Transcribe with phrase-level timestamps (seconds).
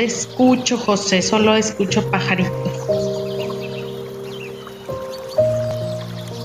[0.00, 2.72] Te escucho, José, solo escucho pajaritos.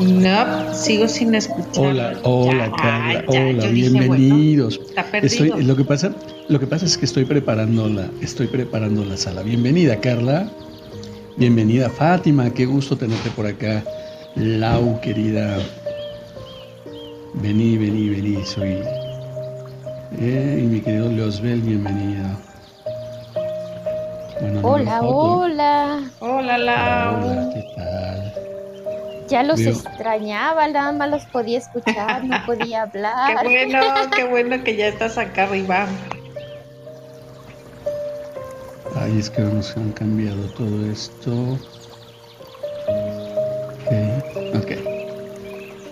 [0.01, 1.85] No, sigo sin escuchar.
[1.85, 4.81] Hola, hola, Carla, hola, bienvenidos.
[5.13, 6.13] estoy, lo que pasa,
[6.49, 9.41] lo que pasa es que estoy preparando la, estoy preparando la sala.
[9.41, 10.51] Bienvenida, Carla.
[11.37, 12.49] Bienvenida, Fátima.
[12.49, 13.81] Qué gusto tenerte por acá.
[14.35, 15.59] Lau, querida.
[17.35, 18.43] Vení, vení, vení.
[18.43, 18.79] Soy.
[20.19, 22.37] Eh, y mi querido Leosbel, bienvenida
[24.65, 26.11] hola, hola.
[26.19, 27.15] Hola, Lau.
[27.17, 28.33] Hola, ¿qué tal?
[29.27, 33.37] Ya los extrañaba, nada más los podía escuchar, no podía hablar.
[33.41, 33.81] Qué bueno,
[34.15, 35.87] qué bueno que ya estás acá arriba.
[38.95, 41.31] Ay, es que nos han cambiado todo esto.
[43.81, 44.71] Ok, ok.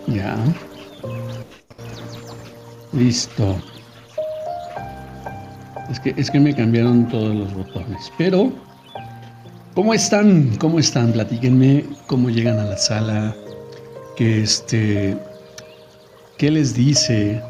[0.08, 0.38] Ya.
[2.92, 3.58] Listo.
[5.90, 8.12] Es que, es que me cambiaron todos los botones.
[8.18, 8.52] Pero,
[9.74, 10.56] ¿cómo están?
[10.58, 11.12] ¿Cómo están?
[11.12, 13.36] Platíquenme cómo llegan a la sala.
[14.16, 15.18] Que este.
[16.38, 17.42] ¿Qué les dice?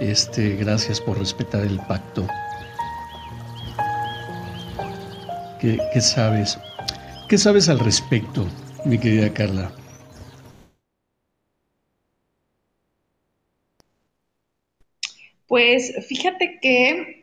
[0.00, 2.26] Este, gracias por respetar el pacto.
[5.60, 6.58] ¿Qué, qué sabes?
[7.28, 8.46] ¿Qué sabes al respecto,
[8.84, 9.72] mi querida Carla?
[15.46, 17.15] Pues fíjate que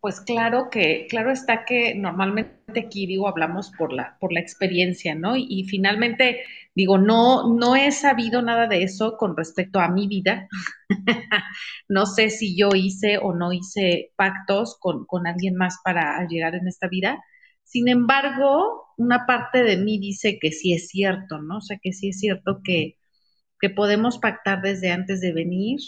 [0.00, 5.14] pues claro que, claro está que normalmente aquí digo, hablamos por la, por la experiencia,
[5.14, 5.36] ¿no?
[5.36, 6.40] Y, finalmente,
[6.74, 10.48] digo, no, no he sabido nada de eso con respecto a mi vida.
[11.88, 16.54] no sé si yo hice o no hice pactos con, con alguien más para llegar
[16.54, 17.22] en esta vida.
[17.64, 21.58] Sin embargo, una parte de mí dice que sí es cierto, ¿no?
[21.58, 22.96] O sea, que sí es cierto que,
[23.60, 25.78] que podemos pactar desde antes de venir,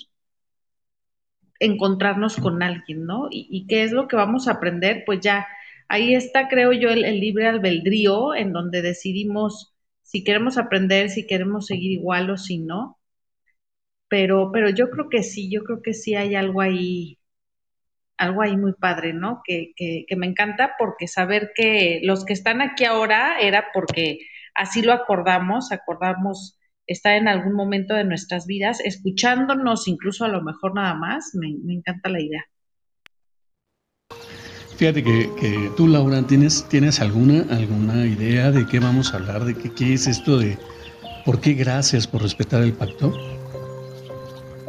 [1.62, 3.28] encontrarnos con alguien, ¿no?
[3.30, 5.46] Y, qué es lo que vamos a aprender, pues ya
[5.88, 11.66] ahí está, creo yo, el, libre albedrío en donde decidimos si queremos aprender, si queremos
[11.66, 12.98] seguir igual o si no.
[14.08, 17.18] Pero, pero yo creo que sí, yo creo que sí hay algo ahí,
[18.16, 19.40] algo ahí muy padre, ¿no?
[19.44, 24.18] Que, que, que me encanta porque saber que los que están aquí ahora era porque
[24.54, 26.58] así lo acordamos, acordamos
[26.92, 31.48] está en algún momento de nuestras vidas, escuchándonos incluso a lo mejor nada más, me,
[31.72, 32.44] encanta la idea.
[34.76, 39.44] Fíjate que, tú, Laura, ¿tienes, ¿tienes alguna, alguna idea de qué vamos a hablar?
[39.44, 40.58] ¿De qué, qué es esto de
[41.24, 43.12] por qué gracias por respetar el pacto?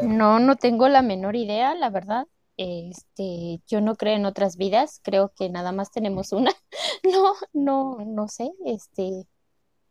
[0.03, 2.27] No, no tengo la menor idea, la verdad.
[2.57, 6.51] Este, yo no creo en otras vidas, creo que nada más tenemos una.
[7.03, 9.25] No, no, no sé, este,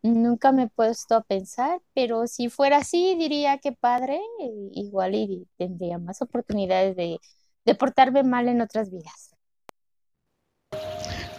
[0.03, 4.21] Nunca me he puesto a pensar, pero si fuera así, diría que padre,
[4.73, 7.21] igual y tendría más oportunidades de,
[7.77, 9.37] portarme mal en otras vidas.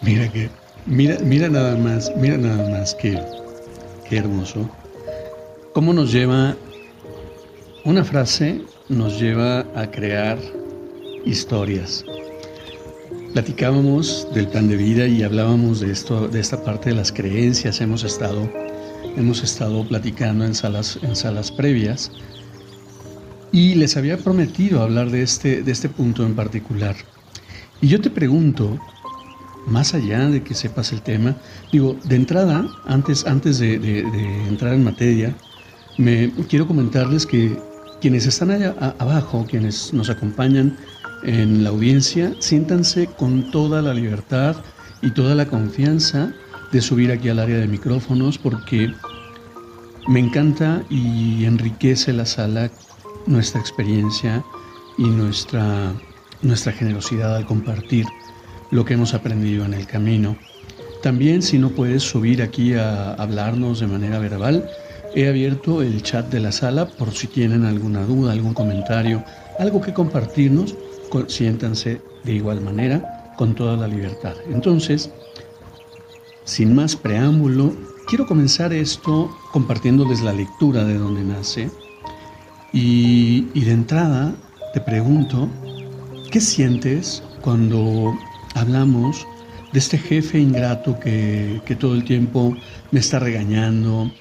[0.02, 0.50] Mira que,
[0.86, 3.22] mira, mira nada más, mira nada más que,
[4.08, 4.70] qué hermoso.
[5.74, 6.56] ¿Cómo nos lleva
[7.86, 10.38] una frase nos lleva a crear
[11.26, 12.06] historias?
[13.34, 17.82] Platicábamos del plan de vida y hablábamos de esto, de esta parte de las creencias.
[17.82, 18.48] Hemos estado,
[19.18, 22.12] hemos estado platicando en salas, en salas previas
[23.52, 26.96] y les había prometido hablar de este, de este punto en particular.
[27.82, 28.80] Y yo te pregunto,
[29.66, 31.36] más allá de que sepas el tema,
[31.72, 35.36] digo, de entrada, antes, antes de, de entrar en materia,
[35.98, 37.58] me quiero comentarles que
[38.04, 40.76] quienes están allá abajo, quienes nos acompañan
[41.24, 44.58] en la audiencia, siéntanse con toda la libertad
[45.02, 46.34] y toda la confianza
[46.74, 48.92] de subir aquí al área de micrófonos porque
[50.10, 52.70] me encanta y enriquece la sala
[53.26, 54.44] nuestra experiencia
[54.98, 55.94] y nuestra,
[56.42, 58.06] nuestra generosidad al compartir
[58.72, 60.36] lo que hemos aprendido en el camino.
[61.02, 64.70] También si no puedes subir aquí a hablarnos de manera verbal,
[65.16, 69.24] he abierto el chat de la sala por si tienen alguna duda, algún comentario,
[69.60, 70.76] algo que compartirnos,
[71.28, 74.34] siéntanse de igual manera con toda la libertad.
[74.50, 75.12] Entonces,
[76.44, 77.74] sin más preámbulo,
[78.08, 81.70] quiero comenzar esto compartiéndoles la lectura de donde nace.
[82.72, 84.34] Y, y de entrada
[84.74, 85.48] te pregunto,
[86.32, 88.18] ¿qué sientes cuando
[88.56, 89.28] hablamos
[89.72, 92.56] de este jefe ingrato que, todo el tiempo
[92.92, 94.12] me está regañando?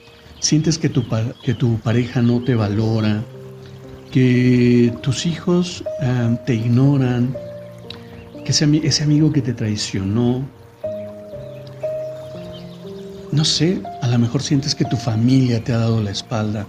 [0.43, 1.05] ¿Sientes que tu,
[1.45, 3.23] que tu pareja no te valora?
[4.11, 7.33] ¿Que tus hijos ah, te ignoran?
[8.45, 10.45] ¿Que ese, ese amigo que te traicionó?
[13.31, 16.67] No sé, a lo mejor sientes que tu familia te ha dado la espalda.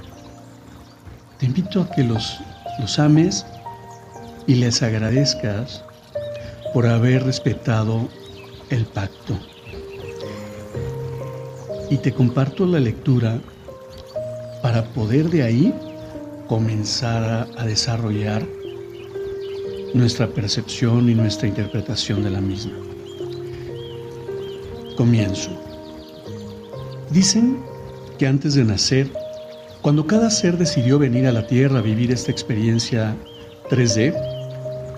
[1.39, 2.39] Te invito a que los,
[2.79, 3.43] los ames
[4.45, 5.83] y les agradezcas
[6.75, 8.07] por haber respetado
[8.69, 9.35] el pacto.
[11.89, 13.41] Y te comparto la lectura
[14.63, 15.73] para poder de ahí
[16.47, 18.47] comenzar a, desarrollar
[19.93, 22.71] nuestra percepción y nuestra interpretación de la misma.
[24.95, 25.51] Comienzo.
[27.11, 27.59] Dicen
[28.17, 29.11] que antes de nacer,
[29.81, 33.17] cuando cada ser decidió venir a la Tierra a vivir esta experiencia
[33.69, 34.15] 3D,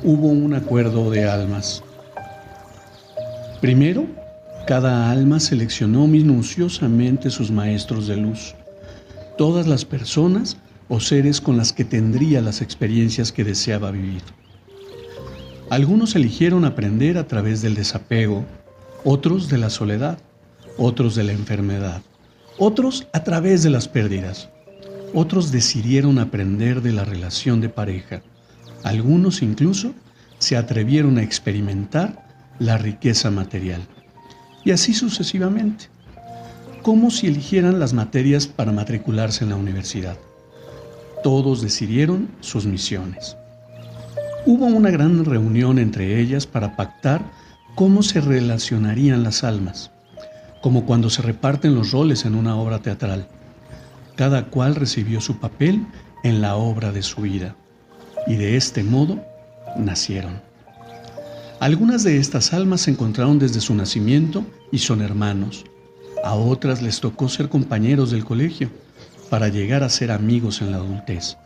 [0.04, 1.82] hubo un acuerdo de almas.
[3.62, 4.06] Primero,
[4.68, 8.54] cada alma seleccionó minuciosamente sus maestros de luz,
[9.38, 14.22] todas las personas o seres con las que tendría las experiencias que deseaba vivir.
[15.70, 18.46] Algunos eligieron aprender a través del desapego,
[19.04, 20.20] otros de la soledad,
[20.78, 22.02] otros de la enfermedad,
[22.58, 24.50] otros a través de las pérdidas,
[25.14, 28.22] otros decidieron aprender de la relación de pareja,
[28.84, 29.94] algunos incluso
[30.38, 32.28] se atrevieron a experimentar
[32.60, 33.82] la riqueza material.
[34.64, 35.86] Y así sucesivamente,
[36.86, 40.18] como si eligieran las materias para matricularse en la universidad.
[41.24, 43.36] Todos decidieron sus misiones.
[44.46, 47.24] Hubo una gran reunión entre ellas para pactar
[47.74, 49.90] cómo se relacionarían las almas,
[50.62, 53.26] como cuando se reparten los roles en una obra teatral.
[54.16, 55.88] Cada cual recibió su papel
[56.24, 57.56] en la obra de su vida
[58.28, 59.26] y de este modo
[59.76, 60.40] nacieron.
[61.60, 65.66] Algunas de estas almas se encontraron desde su nacimiento y son hermanos.
[66.26, 68.72] A otras les tocó ser compañeros del colegio
[69.30, 71.38] para llegar a ser amigos en la adultez.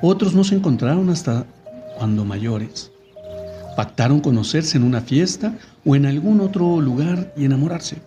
[0.00, 1.44] Otros no se encontraron hasta
[1.98, 2.90] cuando mayores.
[3.76, 5.52] Pactaron conocerse en una fiesta
[5.84, 7.98] o en algún otro lugar y enamorarse.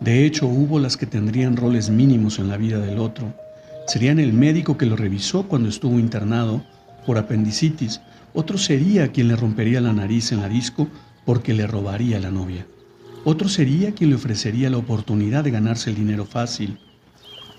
[0.00, 3.32] De hecho, hubo las que tendrían roles mínimos en la vida del otro.
[3.86, 6.64] Serían el médico que lo revisó cuando estuvo internado
[7.06, 8.00] por apendicitis,
[8.34, 10.88] otro sería quien le rompería la nariz en la disco
[11.24, 12.66] porque le robaría la novia.
[13.28, 16.78] Otro sería quien le ofrecería la oportunidad de ganarse el dinero fácil.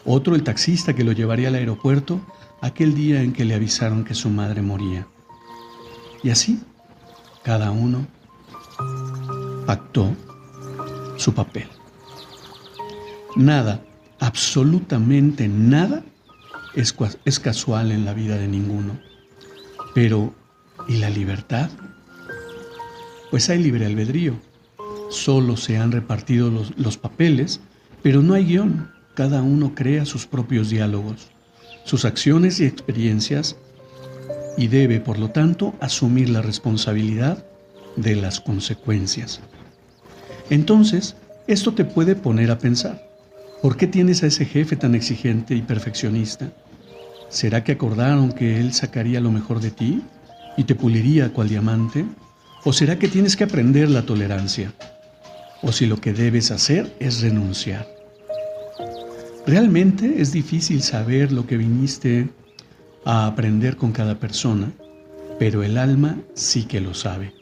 [0.05, 2.21] Otro el taxista que lo llevaría al aeropuerto
[2.61, 5.05] aquel día en que le avisaron que su madre moría.
[6.23, 6.61] Y así,
[7.43, 8.07] cada uno
[9.65, 10.15] pactó
[11.17, 11.67] su papel.
[13.35, 13.83] Nada,
[14.21, 16.01] absolutamente nada,
[16.75, 18.97] es, es casual en la vida de ninguno.
[19.93, 20.33] Pero,
[20.87, 21.69] ¿y la libertad?
[23.31, 24.46] Pues hay libre albedrío.
[25.09, 27.61] Solo se han repartido los, papeles,
[28.03, 28.91] pero no hay guion.
[29.15, 31.29] Cada uno crea sus propios diálogos,
[31.85, 33.55] sus acciones y experiencias
[34.57, 37.45] y debe, por lo tanto, asumir la responsabilidad
[37.95, 39.39] de las consecuencias.
[40.49, 41.15] Entonces,
[41.47, 43.07] esto te puede poner a pensar,
[43.61, 46.51] ¿por qué tienes a ese jefe tan exigente y perfeccionista?
[47.29, 50.01] ¿Será que acordaron que Él sacaría lo mejor de ti
[50.57, 52.05] y te puliría cual diamante?
[52.63, 54.73] ¿O será que tienes que aprender la tolerancia?
[55.61, 57.87] ¿O si lo que debes hacer es renunciar?
[59.47, 62.29] Realmente es difícil saber lo que viniste
[63.05, 64.71] a aprender con cada persona,
[65.39, 67.33] pero el alma sí que lo sabe.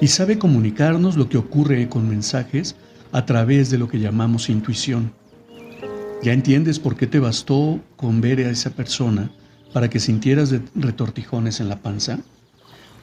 [0.00, 2.76] Y sabe comunicarnos lo que ocurre con mensajes
[3.12, 5.12] a través de lo que llamamos intuición.
[6.22, 9.30] ¿Ya entiendes por qué te bastó con ver a esa persona
[9.72, 12.20] para que sintieras retortijones en la panza?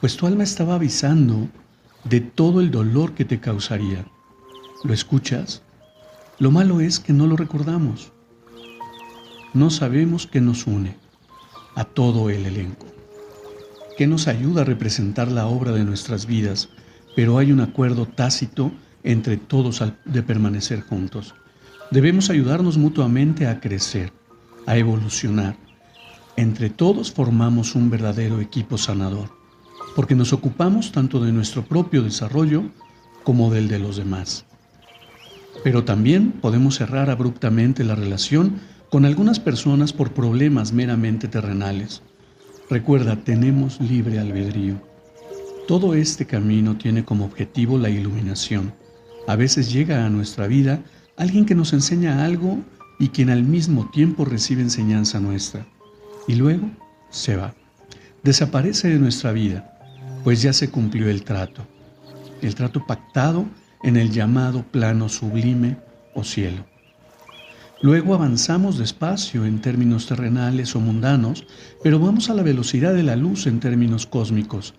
[0.00, 1.48] Pues tu alma estaba avisando
[2.04, 4.04] de todo el dolor que te causaría.
[4.84, 5.62] ¿Lo escuchas?
[6.38, 8.12] Lo malo es que no lo recordamos.
[9.52, 10.96] No sabemos qué nos une
[11.74, 12.86] a todo el elenco,
[13.96, 16.68] qué nos ayuda a representar la obra de nuestras vidas,
[17.16, 18.70] pero hay un acuerdo tácito
[19.02, 21.34] entre todos de permanecer juntos.
[21.90, 24.12] Debemos ayudarnos mutuamente a crecer,
[24.66, 25.56] a evolucionar.
[26.36, 29.36] Entre todos formamos un verdadero equipo sanador.
[29.96, 32.70] porque nos ocupamos tanto de nuestro propio desarrollo
[33.24, 34.47] como del de los demás.
[35.64, 38.60] Pero también podemos cerrar abruptamente la relación
[38.90, 42.02] con algunas personas por problemas meramente terrenales.
[42.70, 44.80] Recuerda, tenemos libre albedrío.
[45.66, 48.72] Todo este camino tiene como objetivo la iluminación.
[49.26, 50.82] A veces llega a nuestra vida
[51.16, 52.58] alguien que nos enseña algo
[52.98, 55.66] y quien al mismo tiempo recibe enseñanza nuestra.
[56.26, 56.70] Y luego
[57.10, 57.54] se va.
[58.22, 59.78] Desaparece de nuestra vida,
[60.24, 61.66] pues ya se cumplió el trato.
[62.42, 63.46] El trato pactado
[63.82, 65.76] en el llamado plano sublime
[66.14, 66.64] o cielo.
[67.80, 71.46] Luego avanzamos despacio en términos terrenales o mundanos,
[71.82, 74.74] pero vamos a la velocidad de la luz en términos cósmicos.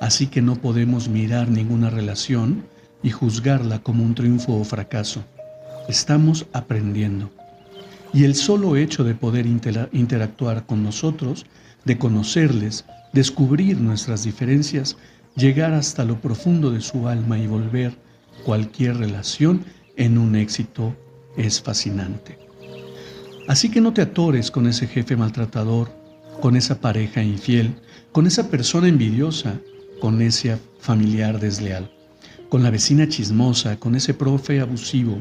[0.00, 2.66] Así que no podemos mirar ninguna relación
[3.02, 5.24] y juzgarla como un triunfo o fracaso.
[5.88, 7.30] Estamos aprendiendo.
[8.12, 11.46] Y el solo hecho de poder interactuar con nosotros,
[11.86, 14.98] de conocerles, descubrir nuestras diferencias,
[15.36, 17.96] llegar hasta lo profundo de su alma y volver
[18.46, 19.64] cualquier relación
[19.96, 20.94] en un éxito
[21.36, 22.38] es fascinante.
[23.48, 25.90] Así que no te atores con ese jefe maltratador,
[26.40, 27.74] con esa pareja infiel,
[28.12, 29.58] con esa persona envidiosa,
[30.00, 31.90] con ese familiar desleal,
[32.48, 35.20] con la vecina chismosa, con ese profe abusivo,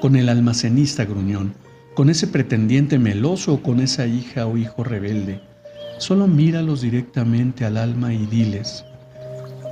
[0.00, 1.52] con el almacenista gruñón,
[1.94, 5.42] con ese pretendiente meloso o con esa hija o hijo rebelde.
[5.98, 8.82] Solo míralos directamente al alma y diles,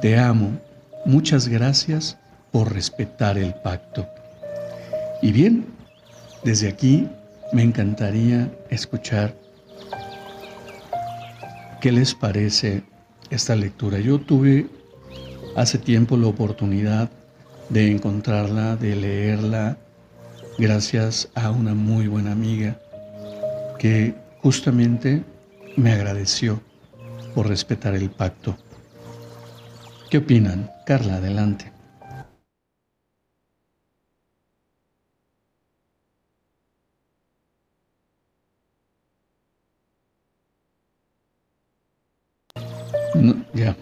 [0.02, 0.60] te amo,
[1.06, 2.19] muchas gracias
[2.52, 4.06] por respetar el pacto.
[5.22, 5.66] Y bien,
[6.44, 7.08] desde aquí
[7.52, 9.34] me encantaría escuchar
[11.80, 12.82] qué les parece
[13.30, 13.98] esta lectura.
[13.98, 14.66] Yo tuve
[15.56, 17.10] hace tiempo la oportunidad
[17.68, 19.76] de encontrarla, de leerla,
[20.58, 22.78] gracias a una muy buena amiga
[23.78, 25.22] que justamente
[25.76, 26.60] me agradeció
[27.34, 28.56] por respetar el pacto.
[30.10, 30.70] ¿Qué opinan?
[30.84, 31.72] Carla, adelante.
[43.54, 43.76] Ya.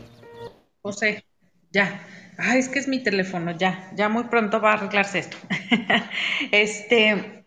[0.82, 1.24] José,
[1.70, 2.00] ya.
[2.38, 3.90] Ay, es que es mi teléfono, ya.
[3.94, 5.36] Ya muy pronto va a arreglarse esto.
[6.52, 7.44] este,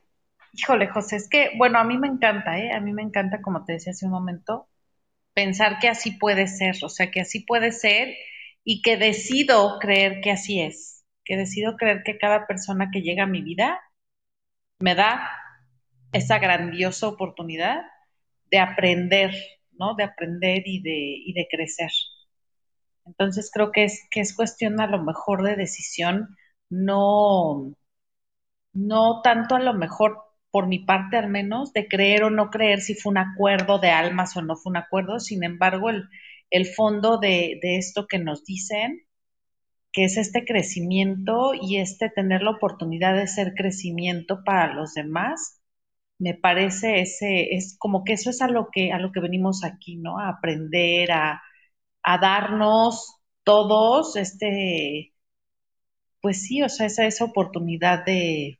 [0.54, 2.72] híjole, José, es que, bueno, a mí me encanta, ¿eh?
[2.74, 4.68] A mí me encanta, como te decía hace un momento,
[5.34, 8.16] pensar que así puede ser, o sea, que así puede ser
[8.64, 13.24] y que decido creer que así es, que decido creer que cada persona que llega
[13.24, 13.80] a mi vida
[14.80, 15.30] me da
[16.12, 17.82] esa grandiosa oportunidad
[18.50, 19.32] de aprender
[19.98, 21.90] de aprender y de, de crecer.
[23.06, 26.36] Entonces creo que es, que es cuestión a lo mejor de decisión,
[26.70, 27.74] no,
[28.74, 30.18] no tanto a lo mejor
[30.52, 33.90] por mi parte al menos, de creer o no creer si fue un acuerdo de
[33.92, 36.10] almas o no fue un acuerdo, sin embargo, el,
[36.50, 39.04] el fondo de, de, esto que nos dicen,
[39.94, 45.62] que es este crecimiento y este tener la oportunidad de ser crecimiento para los demás,
[46.20, 49.64] me parece ese, es como que eso es a lo que, a lo que venimos
[49.64, 50.20] aquí, ¿no?
[50.20, 51.42] A aprender, a,
[52.22, 55.14] darnos todos este,
[56.22, 58.60] pues sí, o sea, esa, esa oportunidad de,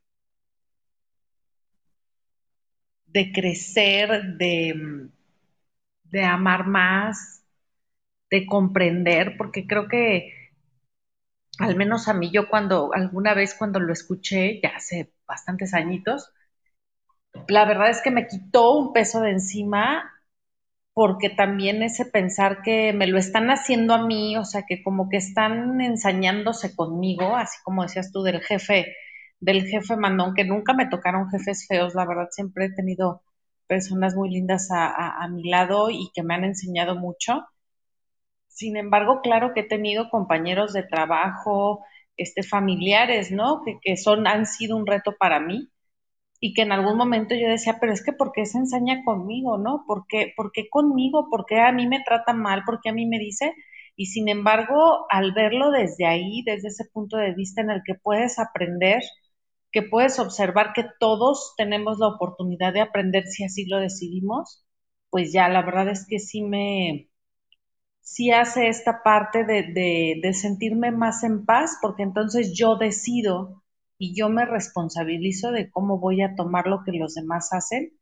[3.06, 4.08] de crecer,
[4.38, 4.74] de,
[6.04, 7.44] de amar más,
[8.30, 10.32] de comprender, porque creo que
[11.58, 16.30] al menos a mí yo cuando alguna vez cuando lo escuché, ya hace bastantes añitos,
[17.48, 20.11] la verdad es que me quitó un peso de encima
[20.94, 25.08] porque también ese pensar que me lo están haciendo a mí, o sea, que como
[25.08, 28.94] que están ensañándose conmigo, así como decías tú del jefe,
[29.40, 33.22] del jefe mandón, que nunca me tocaron jefes feos, la verdad siempre he tenido
[33.66, 37.42] personas muy lindas a, mi lado y que me han enseñado mucho.
[38.48, 41.84] Sin embargo, claro que he tenido compañeros de trabajo,
[42.16, 43.62] este, familiares, ¿no?
[43.64, 45.71] Que, que son, han sido un reto para mí
[46.42, 49.58] y que en algún momento yo decía, pero es que ¿por qué se ensaña conmigo,
[49.58, 49.84] no?
[49.88, 51.30] ¿Por qué, ¿Por qué conmigo?
[51.30, 52.64] ¿Por qué a mí me trata mal?
[52.66, 53.54] ¿Por qué a mí me dice?
[53.96, 57.94] Y sin embargo, al verlo desde ahí, desde ese punto de vista en el que
[57.96, 59.02] puedes aprender,
[59.72, 64.64] que puedes observar que todos tenemos la oportunidad de aprender si así lo decidimos,
[65.10, 67.10] pues ya la verdad es que sí me,
[68.00, 73.61] sí hace esta parte de, de, de sentirme más en paz, porque entonces yo decido
[74.02, 77.92] y yo me responsabilizo de cómo voy a tomar lo que los demás hacen,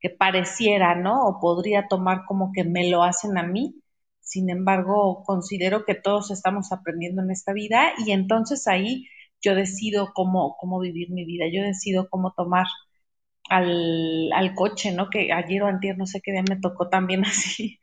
[0.00, 1.26] que pareciera, ¿no?
[1.26, 3.76] O podría tomar como que me lo hacen a mí.
[4.20, 9.06] Sin embargo, considero que todos estamos aprendiendo en esta vida y entonces ahí
[9.42, 12.66] yo decido cómo, cómo vivir mi vida, yo decido cómo tomar
[13.50, 15.10] al, al coche, ¿no?
[15.10, 17.80] Que ayer o antier, no sé qué día me tocó también así,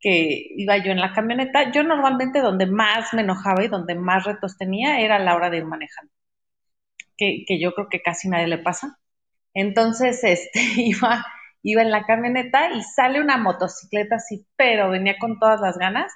[0.00, 1.72] que iba yo en la camioneta.
[1.72, 5.58] Yo normalmente donde más me enojaba y donde más retos tenía era la hora de
[5.58, 6.12] ir manejando,
[7.16, 8.98] que, yo creo que casi nadie le pasa.
[9.54, 11.24] Entonces, este, iba,
[11.62, 16.12] iba en la camioneta y sale una motocicleta así, pero venía con todas las ganas.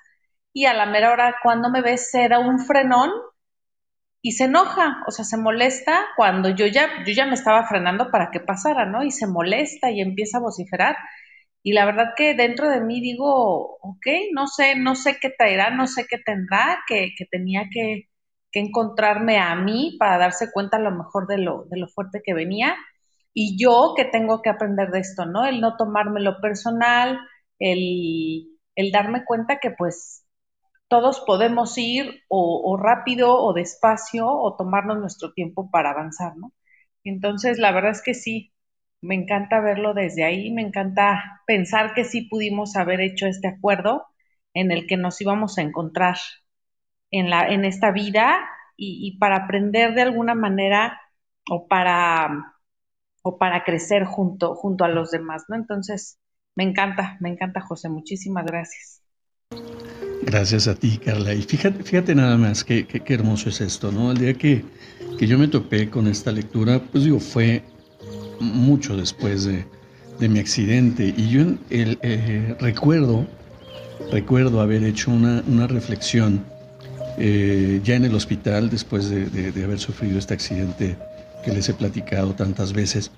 [0.52, 3.10] Y a la mera hora, cuando me ve, se da un frenón
[4.20, 8.10] y se enoja, o sea, se molesta cuando yo ya, yo ya me estaba frenando
[8.10, 9.04] para que pasara, ¿no?
[9.04, 10.96] Y se molesta y empieza a vociferar.
[11.62, 15.70] Y la verdad que dentro de mí digo, ok, no sé, no sé qué traerá,
[15.70, 18.08] no sé qué tendrá, que, que tenía que,
[18.52, 22.22] que, encontrarme a mí para darse cuenta a lo mejor de lo, de lo fuerte
[22.24, 22.76] que venía.
[23.34, 25.46] Y yo que tengo que aprender de esto, ¿no?
[25.46, 27.18] El no tomármelo personal,
[27.58, 30.24] el, el darme cuenta que pues
[30.88, 36.52] todos podemos ir o, rápido o despacio o tomarnos nuestro tiempo para avanzar, ¿no?
[37.04, 38.52] Entonces, la verdad es que sí,
[39.00, 44.06] me encanta verlo desde ahí, me encanta pensar que sí pudimos haber hecho este acuerdo
[44.54, 46.16] en el que nos íbamos a encontrar
[47.10, 48.38] en, la, en esta vida
[48.76, 51.00] y, para aprender de alguna manera
[51.50, 52.54] o para,
[53.22, 55.56] o para crecer junto, junto a los demás, ¿no?
[55.56, 56.18] Entonces,
[56.54, 57.88] me encanta, me encanta, José.
[57.88, 59.02] Muchísimas gracias.
[60.22, 61.34] Gracias a ti, Carla.
[61.34, 64.12] Y fíjate, fíjate nada más qué, qué, qué hermoso es esto, ¿no?
[64.12, 64.64] El día que,
[65.18, 67.64] que yo me topé con esta lectura, pues digo, fue
[68.40, 69.64] mucho después de,
[70.18, 73.26] de mi accidente y yo el, eh, recuerdo,
[74.12, 76.44] recuerdo haber hecho una, una reflexión
[77.18, 80.96] eh, ya en el hospital después de, de, de, haber sufrido este accidente
[81.44, 83.10] que les he platicado tantas veces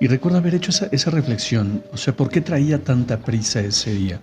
[0.00, 3.92] y recuerdo haber hecho esa, esa reflexión, o sea, ¿por qué traía tanta prisa ese
[3.92, 4.20] día?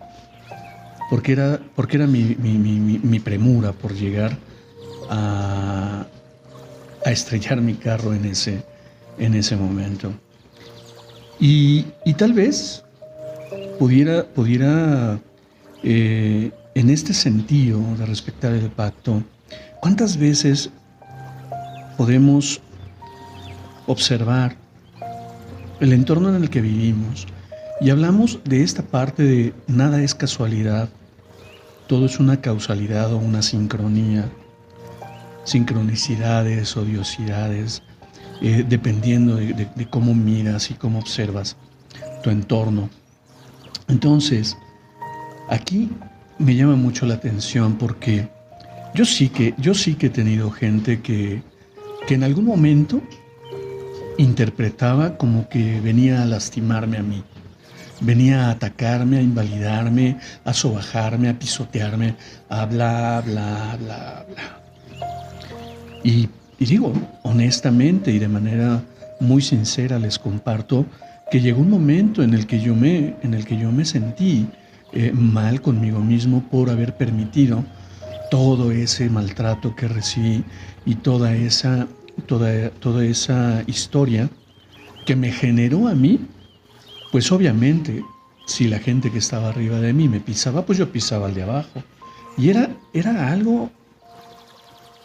[1.10, 4.38] Porque era, porque era mi, mi, mi, mi premura por llegar
[5.10, 6.06] a,
[7.06, 8.62] a estrellar mi carro en ese,
[9.18, 10.14] en ese momento.
[11.40, 12.84] Y, y tal vez
[13.80, 15.20] pudiera, pudiera
[15.84, 19.24] eh, en este sentido de respetar el pacto,
[19.82, 20.70] ¿cuántas veces
[21.98, 22.62] podemos
[23.88, 24.56] observar
[25.80, 27.28] el entorno en el que vivimos
[27.82, 30.90] y hablamos de esta parte de nada es casualidad,
[31.88, 34.30] todo es una causalidad o una sincronía,
[35.46, 37.82] sincronicidades, odiosidades,
[38.42, 41.56] eh, dependiendo de, cómo miras y cómo observas
[42.22, 42.90] tu entorno.
[43.88, 44.58] Entonces,
[45.50, 45.90] aquí
[46.40, 48.28] me llama mucho la atención porque
[48.96, 51.44] yo sí que, yo sí que he tenido gente que,
[52.08, 53.02] que en algún momento
[54.18, 57.24] interpretaba como que venía a lastimarme a mí.
[58.02, 62.16] Venía a atacarme, a invalidarme, a sobajarme, a pisotearme,
[62.48, 64.62] a bla, bla, bla, bla.
[66.04, 68.84] Y y digo, honestamente y de manera
[69.22, 70.86] muy sincera les comparto
[71.32, 74.46] que llegó un momento en el que yo me, en el que yo me sentí
[74.94, 77.64] eh, mal conmigo mismo por haber permitido
[78.32, 80.44] todo ese maltrato que recibí
[80.86, 81.88] y toda esa,
[82.26, 84.30] toda, toda esa historia
[85.06, 86.20] que me generó a mí,
[87.12, 88.04] pues obviamente
[88.46, 91.44] si la gente que estaba arriba de mí me pisaba, pues yo pisaba al de
[91.44, 91.84] abajo.
[92.38, 93.70] Y era, era algo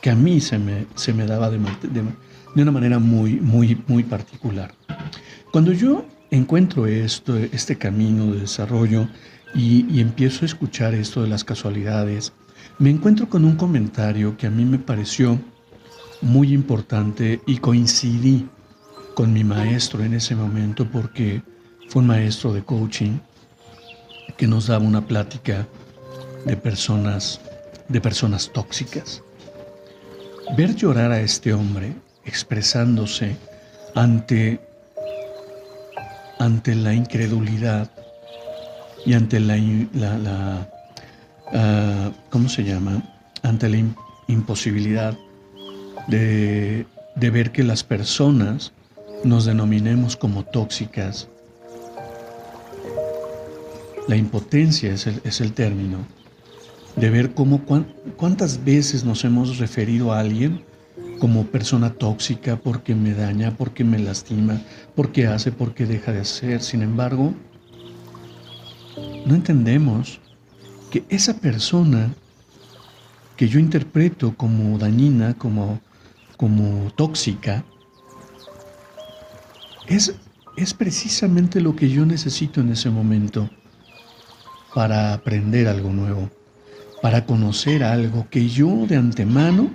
[0.01, 2.03] que a mí se me, se me daba de, de,
[2.55, 4.75] de una manera muy, muy, muy particular.
[5.51, 9.09] Cuando yo encuentro esto, este camino de desarrollo
[9.55, 12.33] y, empiezo a escuchar esto de las casualidades,
[12.79, 15.39] me encuentro con un comentario que a mí me pareció
[16.21, 18.49] muy importante y coincidí
[19.15, 21.43] con mi maestro en ese momento porque
[21.89, 23.19] fue un maestro de coaching
[24.37, 25.69] que nos daba una plática
[26.45, 27.41] de personas,
[27.89, 29.23] de personas tóxicas.
[30.57, 33.37] Ver llorar a este hombre expresándose
[33.95, 34.61] ante,
[36.39, 37.91] ante la incredulidad
[39.07, 39.57] y ante la,
[39.93, 40.69] la, la
[41.53, 43.03] uh, ¿cómo se llama?
[43.43, 43.79] Ante la
[44.29, 45.17] imposibilidad
[46.09, 46.87] de,
[47.17, 48.73] de ver que las personas
[49.25, 51.29] nos denominemos como tóxicas.
[54.09, 55.99] La impotencia es el, es el término
[56.97, 57.63] de ver cómo
[58.17, 60.63] cuántas veces nos hemos referido a alguien
[61.19, 64.61] como persona tóxica porque me daña, porque me lastima,
[64.95, 66.61] porque hace, porque deja de hacer.
[66.61, 67.35] Sin embargo,
[69.27, 70.21] no entendemos
[70.91, 72.15] que esa persona
[73.37, 75.81] que yo interpreto como dañina, como,
[76.37, 77.65] como tóxica,
[79.87, 80.15] es,
[80.57, 83.51] es precisamente lo que yo necesito en ese momento
[84.75, 86.31] para aprender algo nuevo
[87.05, 89.69] para conocer algo que yo de antemano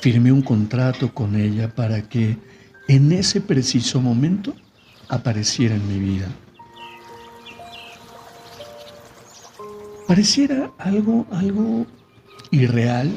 [0.00, 2.38] firmé un contrato con ella para que
[2.86, 4.54] en ese preciso momento
[5.08, 6.28] apareciera en mi vida.
[10.06, 11.84] Pareciera algo, algo
[12.52, 13.10] irreal,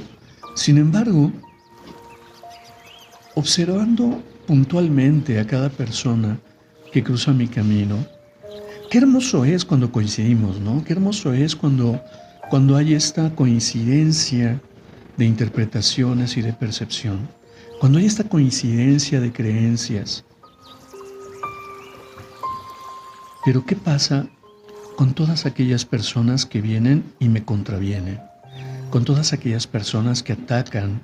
[0.56, 1.32] sin embargo,
[3.36, 6.40] observando puntualmente a cada persona
[6.92, 7.96] que cruza mi camino,
[8.90, 10.84] qué hermoso es cuando coincidimos, ¿no?
[10.84, 12.02] Qué hermoso es cuando,
[12.50, 14.60] cuando hay esta coincidencia
[15.16, 17.30] de interpretaciones y de percepción,
[17.80, 20.26] cuando hay esta coincidencia de creencias.
[23.46, 24.28] Pero ¿qué pasa
[25.00, 28.20] con todas aquellas personas que vienen y me contravienen?
[28.90, 31.00] Con todas aquellas personas que atacan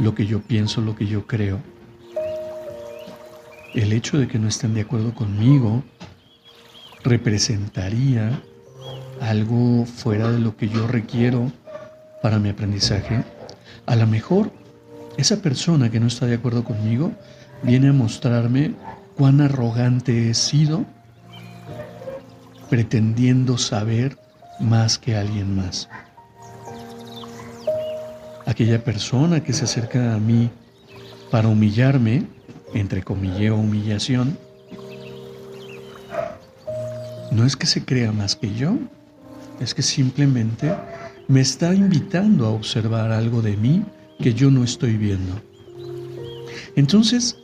[0.00, 1.60] lo que yo pienso, lo que yo creo.
[3.74, 5.84] El hecho de que no estén de acuerdo conmigo
[7.04, 8.42] representaría
[9.20, 11.52] algo fuera de lo que yo requiero
[12.24, 13.22] para mi aprendizaje.
[13.86, 14.52] A lo mejor
[15.16, 17.12] esa persona que no está de acuerdo conmigo
[17.62, 18.74] viene a mostrarme
[19.14, 20.84] cuán arrogante he sido
[22.72, 24.16] pretendiendo saber
[24.58, 25.90] más que alguien más.
[28.46, 30.48] Aquella persona que se acerca a mí
[31.30, 32.24] para humillarme,
[32.72, 34.38] entre comilleo humillación,
[37.30, 38.78] no es que se crea más que yo,
[39.60, 40.74] es que simplemente
[41.28, 43.84] me está invitando a observar algo de mí
[44.18, 45.34] que yo no estoy viendo.
[46.74, 47.36] Entonces,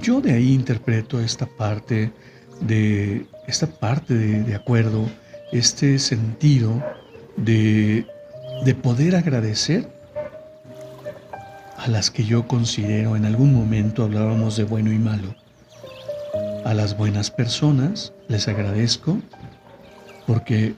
[0.00, 2.12] yo de ahí interpreto esta parte
[2.60, 5.08] de esta parte de, acuerdo,
[5.50, 6.84] este sentido
[7.36, 8.06] de,
[8.64, 9.88] de poder agradecer
[11.78, 15.34] a las que yo considero en algún momento hablábamos de bueno y malo.
[16.64, 19.18] A las buenas personas les agradezco
[20.26, 20.74] porque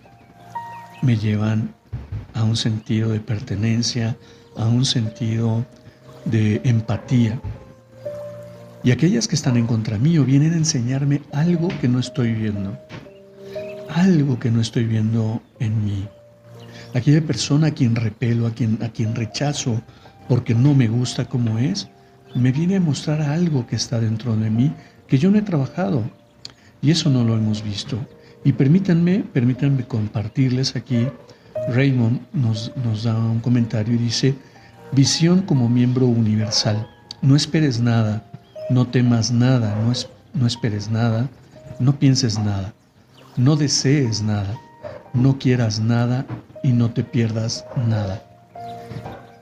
[1.03, 1.75] me llevan
[2.35, 4.17] a un sentido de pertenencia,
[4.57, 5.67] a un sentido
[6.25, 7.41] de empatía.
[8.83, 12.79] Y aquellas que están en contra mío vienen a enseñarme algo que no estoy viendo,
[13.95, 16.09] algo que no estoy viendo en mí.
[16.95, 19.83] Aquella persona a quien repelo, a quien, a quien rechazo
[20.29, 21.89] porque no me gusta como es,
[22.35, 24.73] me viene a mostrar algo que está dentro de mí
[25.09, 26.03] que yo no he trabajado.
[26.81, 27.99] Y eso no lo hemos visto.
[28.45, 31.07] Y permítanme, permítanme compartirles aquí.
[31.69, 34.35] Raymond nos, nos da un comentario y dice,
[34.93, 36.89] visión como miembro universal.
[37.21, 38.30] No esperes nada,
[38.71, 39.93] no temas nada, no,
[40.33, 41.29] no esperes nada,
[41.79, 42.73] no pienses nada,
[43.37, 44.57] no desees nada,
[45.13, 46.25] no quieras nada
[46.63, 48.23] y no te pierdas nada.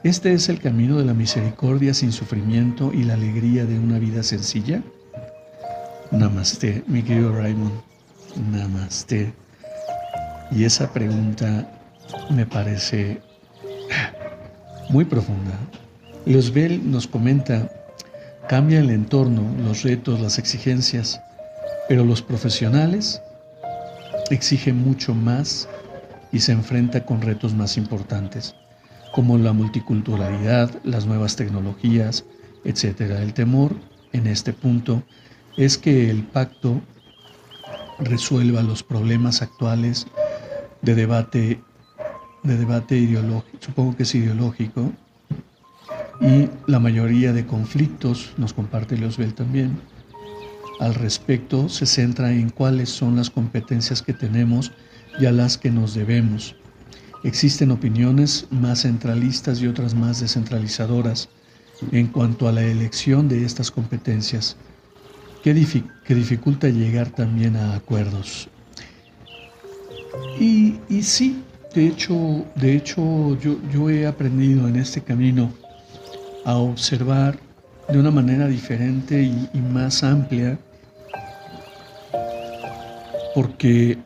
[0.02, 4.22] Este es el camino de la misericordia sin sufrimiento y la alegría de una vida
[4.22, 4.82] sencilla.
[6.10, 7.80] Namaste, mi querido Raymond.
[8.50, 9.32] Namaste.
[10.50, 11.70] Y esa pregunta
[12.30, 13.20] me parece
[14.88, 15.52] muy profunda.
[16.24, 17.70] Losbel nos comenta
[18.48, 21.20] Cambia el entorno, los retos, las exigencias,
[21.86, 23.20] pero los profesionales
[24.30, 25.68] exigen mucho más
[26.32, 28.54] y se enfrenta con retos más importantes,
[29.12, 32.24] como la multiculturalidad, las nuevas tecnologías,
[32.64, 33.02] etc.
[33.20, 33.76] El temor
[34.14, 35.02] en este punto
[35.58, 36.80] es que el pacto
[37.98, 40.06] resuelva los problemas actuales
[40.80, 41.60] de debate,
[42.44, 44.90] de debate ideológico, supongo que es ideológico,
[46.20, 49.78] y la mayoría de conflictos, nos comparte Leosbel también,
[50.80, 54.72] al respecto se centra en cuáles son las competencias que tenemos
[55.18, 56.54] y a las que nos debemos.
[57.24, 61.28] Existen opiniones más centralistas y otras más descentralizadoras
[61.90, 64.56] en cuanto a la elección de estas competencias,
[65.42, 68.48] que, dificulta llegar también a acuerdos.
[70.38, 71.42] Y, sí,
[71.74, 75.52] de hecho, de hecho yo, yo he aprendido en este camino
[76.44, 77.38] a observar
[77.88, 80.58] de una manera diferente y, más amplia,
[83.34, 83.98] porque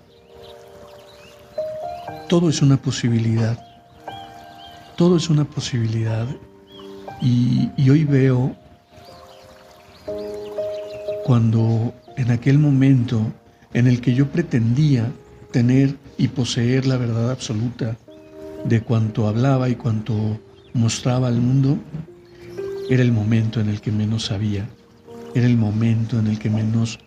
[2.29, 3.59] todo es una posibilidad,
[4.97, 6.27] todo es una posibilidad.
[7.21, 8.55] Y, y hoy veo
[11.25, 13.21] cuando en aquel momento
[13.75, 15.11] en el que yo pretendía
[15.51, 17.97] tener y poseer la verdad absoluta
[18.65, 20.39] de cuanto hablaba y cuanto
[20.73, 21.79] mostraba al mundo,
[22.91, 24.69] era el momento en el que menos sabía,
[25.35, 26.99] era el momento en el que menos,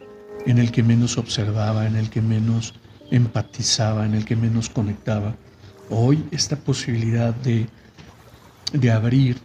[0.45, 2.73] en el que menos observaba, en el que menos
[3.11, 5.35] empatizaba, en el que menos conectaba.
[5.89, 7.67] Hoy esta posibilidad de,
[8.73, 9.37] de abrir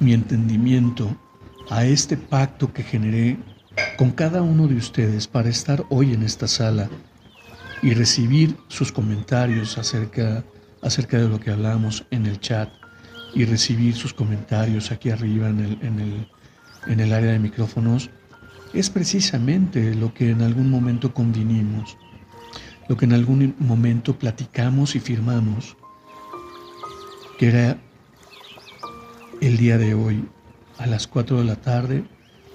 [0.00, 1.14] mi entendimiento
[1.70, 3.36] a este pacto que generé
[3.96, 6.88] con cada uno de ustedes para estar hoy en esta sala
[7.82, 10.44] y recibir sus comentarios acerca,
[10.82, 12.70] acerca de lo que hablamos en el chat,
[13.38, 16.28] y recibir sus comentarios aquí arriba en el, en el,
[16.88, 18.10] en el área de micrófonos
[18.74, 21.96] es precisamente lo que en algún momento convinimos.
[22.88, 25.76] lo que en algún momento platicamos y firmamos,
[27.38, 27.78] que era
[29.42, 30.24] el día de hoy,
[30.78, 32.04] a las 4 de la tarde,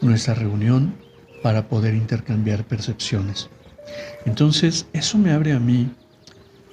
[0.01, 0.95] nuestra reunión
[1.43, 3.49] para poder intercambiar percepciones.
[4.25, 5.91] Entonces, eso me abre a mí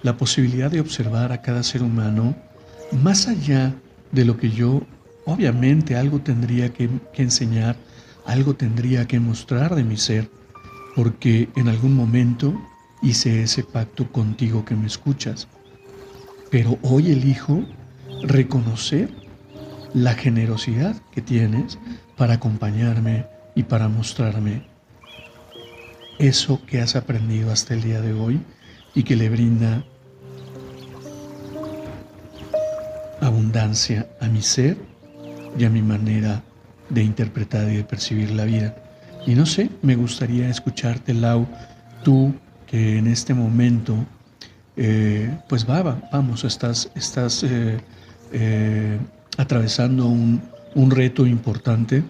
[0.02, 2.34] la posibilidad de observar a cada ser humano
[2.92, 3.74] más allá
[4.12, 4.82] de lo que yo,
[5.24, 7.76] obviamente, algo tendría que, enseñar,
[8.26, 10.30] algo tendría que mostrar de mi ser,
[10.96, 12.54] porque en algún momento
[13.02, 15.48] hice ese pacto contigo que me escuchas.
[16.50, 17.64] Pero hoy elijo
[18.22, 19.10] reconocer
[19.94, 21.78] la generosidad que tienes
[22.16, 24.68] para acompañarme y para mostrarme
[26.18, 28.40] eso que has aprendido hasta el día de hoy
[28.94, 29.84] y que le brinda
[33.20, 34.76] abundancia a mi ser
[35.58, 36.42] y a mi manera
[36.88, 38.74] de interpretar y de percibir la vida.
[39.26, 41.46] Y no sé, me gustaría escucharte, Lau,
[42.02, 42.34] tú
[42.66, 43.96] que en este momento,
[44.76, 47.78] eh, pues va, vamos, estás, estás eh,
[48.32, 48.98] eh,
[49.36, 50.40] atravesando un,
[50.74, 52.02] un reto importante.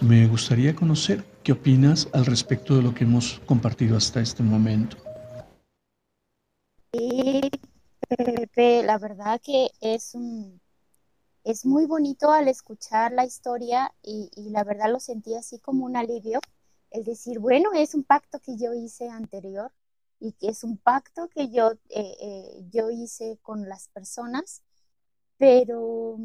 [0.00, 4.96] Me gustaría conocer qué opinas al respecto de lo que hemos compartido hasta este momento.
[8.56, 10.60] La verdad que es un,
[11.44, 15.96] es muy bonito al escuchar la historia y, la verdad lo sentí así como un
[15.96, 16.40] alivio,
[16.90, 19.72] el decir, bueno, es un pacto que yo hice anterior
[20.20, 24.62] y que es un pacto que yo, eh, eh, yo hice con las personas,
[25.38, 26.18] pero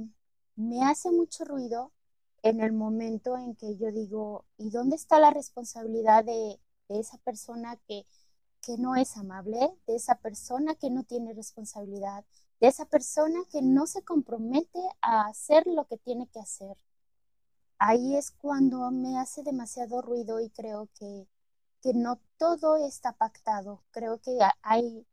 [0.55, 1.91] me hace mucho ruido
[2.43, 7.17] en el momento en que yo digo, ¿y dónde está la responsabilidad de, de esa
[7.19, 8.05] persona que,
[8.61, 12.25] que no es amable, de esa persona que no tiene responsabilidad,
[12.59, 16.77] de esa persona que no se compromete a hacer lo que tiene que hacer.
[17.77, 21.27] Ahí es cuando me hace demasiado ruido y creo que,
[21.81, 23.83] que no todo está pactado.
[23.91, 25.05] Creo que hay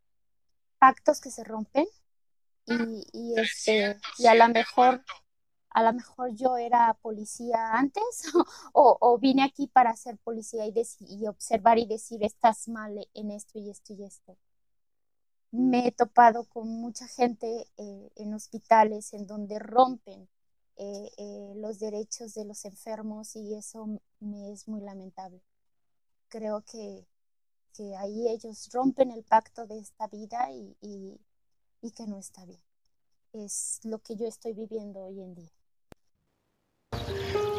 [0.78, 1.86] pactos que se rompen
[2.66, 5.04] y, y, este, y a lo mejor
[5.76, 8.22] a lo mejor yo era policía antes
[8.72, 13.58] o, vine aquí para ser policía y, y, observar y decir, estás mal en esto
[13.58, 14.38] y esto y esto.
[15.50, 20.28] Me he topado con mucha gente eh, en hospitales en donde rompen
[20.76, 25.42] eh, eh, los derechos de los enfermos y eso me es muy lamentable.
[26.28, 27.06] Creo que,
[27.74, 31.20] que ahí ellos rompen el pacto de esta vida y,
[31.82, 32.62] y que no está bien.
[33.34, 35.52] Es lo que yo estoy viviendo hoy en día.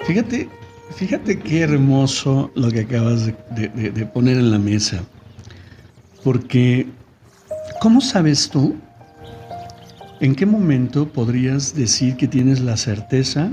[0.07, 0.47] Fíjate,
[0.95, 5.03] fíjate qué hermoso lo que acabas de, poner en la mesa.
[6.23, 6.87] Porque,
[7.81, 8.77] ¿cómo sabes tú
[10.21, 13.51] en qué momento podrías decir que tienes la certeza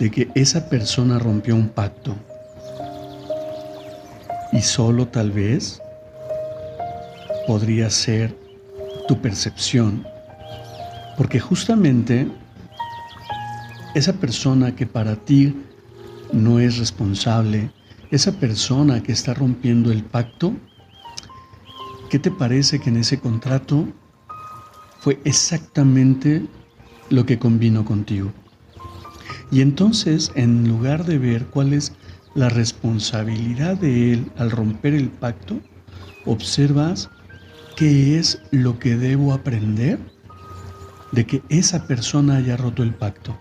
[0.00, 2.16] de que esa persona rompió un pacto?
[4.52, 5.82] Y solo tal vez
[7.46, 8.34] podría ser
[9.06, 10.06] tu percepción.
[11.18, 12.26] Porque justamente
[13.96, 15.56] esa persona que para ti
[16.30, 17.70] no es responsable,
[18.10, 20.52] esa persona que está rompiendo el pacto,
[22.10, 23.88] ¿qué te parece que en ese contrato
[25.00, 26.44] fue exactamente
[27.08, 28.34] lo que convino contigo?
[29.50, 31.94] Y entonces, en lugar de ver cuál es
[32.34, 35.58] la responsabilidad de él al romper el pacto,
[36.26, 37.08] observas
[37.76, 39.98] qué es lo que debo aprender
[41.12, 43.38] de que esa persona haya roto el pacto.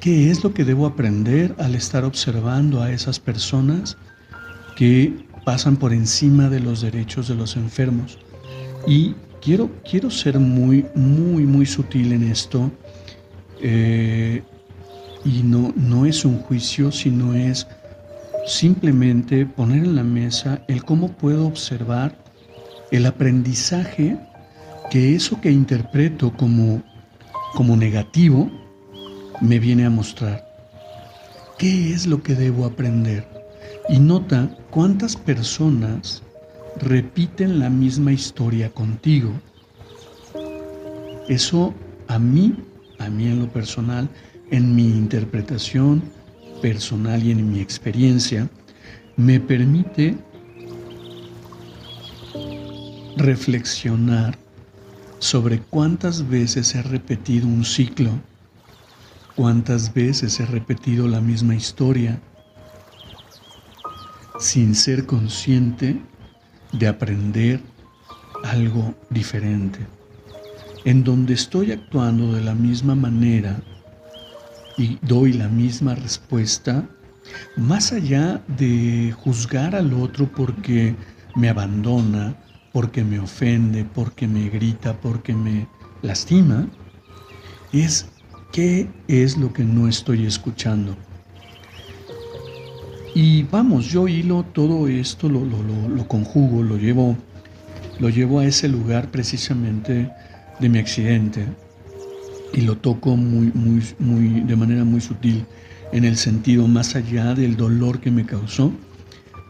[0.00, 3.98] ¿Qué es lo que debo aprender al estar observando a esas personas
[4.74, 8.18] que pasan por encima de los derechos de los enfermos?
[8.86, 12.70] Y quiero, quiero ser muy, muy, muy sutil en esto.
[13.60, 14.42] Eh,
[15.22, 17.66] y no, no es un juicio, sino es
[18.46, 22.16] simplemente poner en la mesa el cómo puedo observar
[22.90, 24.16] el aprendizaje
[24.90, 26.82] que eso que interpreto como,
[27.54, 28.50] como negativo,
[29.40, 30.46] me viene a mostrar
[31.58, 33.26] qué es lo que debo aprender.
[33.88, 36.22] Y nota cuántas personas
[36.80, 39.32] repiten la misma historia contigo.
[41.28, 41.74] Eso
[42.08, 42.56] a mí,
[42.98, 44.08] a mí en lo personal,
[44.50, 46.02] en mi interpretación
[46.62, 48.48] personal y en mi experiencia,
[49.16, 50.16] me permite
[53.16, 54.38] reflexionar
[55.18, 58.10] sobre cuántas veces he repetido un ciclo
[59.36, 62.20] ¿Cuántas veces he repetido la misma historia
[64.38, 66.00] sin ser consciente
[66.72, 67.60] de aprender
[68.44, 69.86] algo diferente?
[70.84, 73.60] En donde estoy actuando de la misma manera
[74.76, 76.88] y doy la misma respuesta,
[77.56, 80.96] más allá de juzgar al otro porque
[81.36, 82.34] me abandona,
[82.72, 85.68] porque me ofende, porque me grita, porque me
[86.02, 86.66] lastima,
[87.72, 88.09] es
[88.52, 90.96] qué es lo que no estoy escuchando.
[93.14, 97.16] Y vamos, yo hilo todo esto, lo, lo, conjugo, lo llevo,
[97.98, 100.10] lo llevo a ese lugar precisamente
[100.60, 101.44] de mi accidente
[102.52, 105.44] y lo toco muy, muy, muy, de manera muy sutil
[105.92, 108.72] en el sentido más allá del dolor que me causó,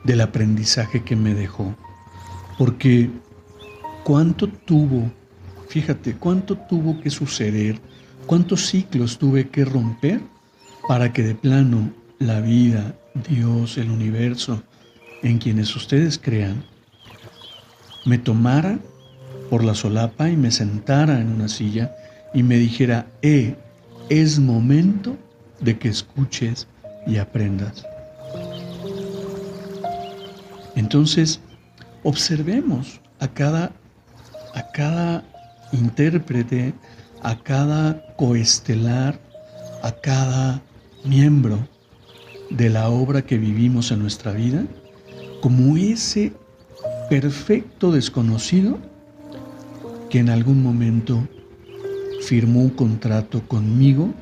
[0.05, 1.77] del aprendizaje que me dejó.
[2.57, 3.11] Porque
[4.05, 5.11] cuánto tuvo,
[5.69, 7.79] fíjate, cuánto tuvo que suceder,
[8.27, 10.21] cuántos ciclos tuve que romper
[10.89, 12.95] para que de plano la vida,
[13.29, 14.63] Dios, el universo,
[15.23, 16.65] en quienes ustedes crean,
[18.07, 18.79] me tomara
[19.49, 21.95] por la solapa y me sentara en una silla
[22.33, 23.57] y me dijera, eh,
[24.09, 25.17] es momento
[25.61, 26.67] de que escuches
[27.07, 27.85] y aprendas.
[30.77, 31.41] Entonces,
[32.03, 33.73] observemos a cada,
[34.55, 35.25] a cada
[35.73, 36.73] intérprete,
[37.23, 39.21] a cada coestelar,
[39.83, 40.63] a cada
[41.05, 41.59] miembro
[42.51, 44.65] de la obra que vivimos en nuestra vida
[45.41, 46.33] como ese
[47.09, 48.79] perfecto desconocido
[50.11, 51.27] que en algún momento
[52.23, 54.13] firmó un contrato conmigo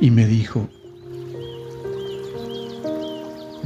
[0.00, 0.68] y me dijo,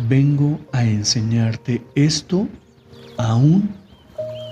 [0.09, 2.49] vengo a enseñarte esto
[3.17, 3.75] aún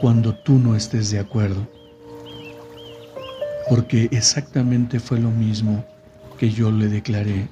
[0.01, 1.67] cuando tú no estés de acuerdo.
[3.69, 5.85] Porque exactamente fue lo mismo
[6.39, 7.49] que yo le declaré.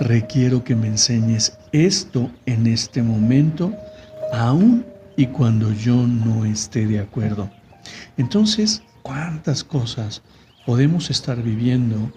[0.00, 3.74] Requiero que me enseñes esto en este momento,
[4.32, 7.50] aún y cuando yo no esté de acuerdo.
[8.16, 10.22] Entonces, ¿cuántas cosas
[10.64, 12.12] podemos estar viviendo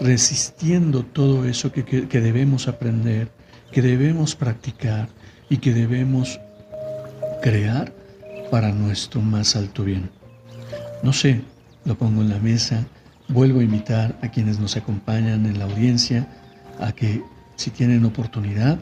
[0.00, 1.82] resistiendo todo eso que,
[2.20, 3.28] debemos aprender,
[3.72, 5.08] que debemos practicar
[5.48, 6.40] y que debemos
[7.42, 7.92] crear
[8.50, 10.10] para nuestro más alto bien.
[11.02, 11.42] No sé,
[11.84, 12.84] lo pongo en la mesa,
[13.28, 16.26] vuelvo a invitar a quienes nos acompañan en la audiencia
[16.80, 17.22] a que
[17.56, 18.78] si tienen oportunidad,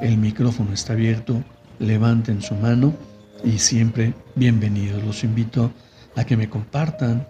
[0.00, 1.42] el micrófono está abierto,
[1.78, 2.94] levanten su mano
[3.44, 5.02] y siempre bienvenidos.
[5.02, 5.72] Los invito
[6.16, 7.26] a que me compartan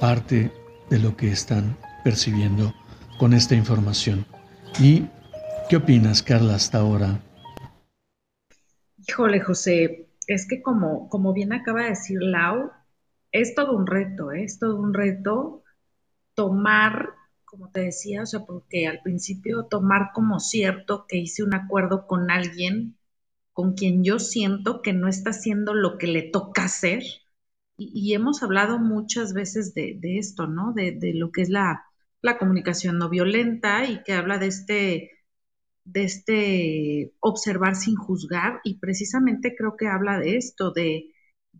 [0.00, 0.50] parte
[0.90, 2.74] de lo que están percibiendo
[3.18, 4.26] con esta información.
[4.78, 5.04] ¿Y
[5.68, 7.20] qué opinas, Carla, hasta ahora?
[9.06, 12.70] Híjole, José, es que como, como bien acaba de decir Lau,
[13.32, 14.44] es todo un reto, ¿eh?
[14.44, 15.62] es todo un reto
[16.34, 17.10] tomar,
[17.44, 22.06] como te decía, o sea, porque al principio tomar como cierto que hice un acuerdo
[22.06, 22.96] con alguien
[23.52, 27.02] con quien yo siento que no está haciendo lo que le toca hacer.
[27.76, 30.72] Y, hemos hablado muchas veces de, esto, ¿no?
[30.74, 31.84] de, lo que es la,
[32.22, 35.10] la comunicación no violenta y que habla de este,
[35.84, 41.10] de este observar sin juzgar y precisamente creo que habla de esto, de,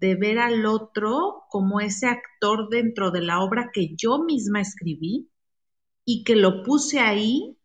[0.01, 5.31] de ver al otro como ese actor dentro de la obra que yo misma escribí
[6.05, 7.57] y que lo puse ahí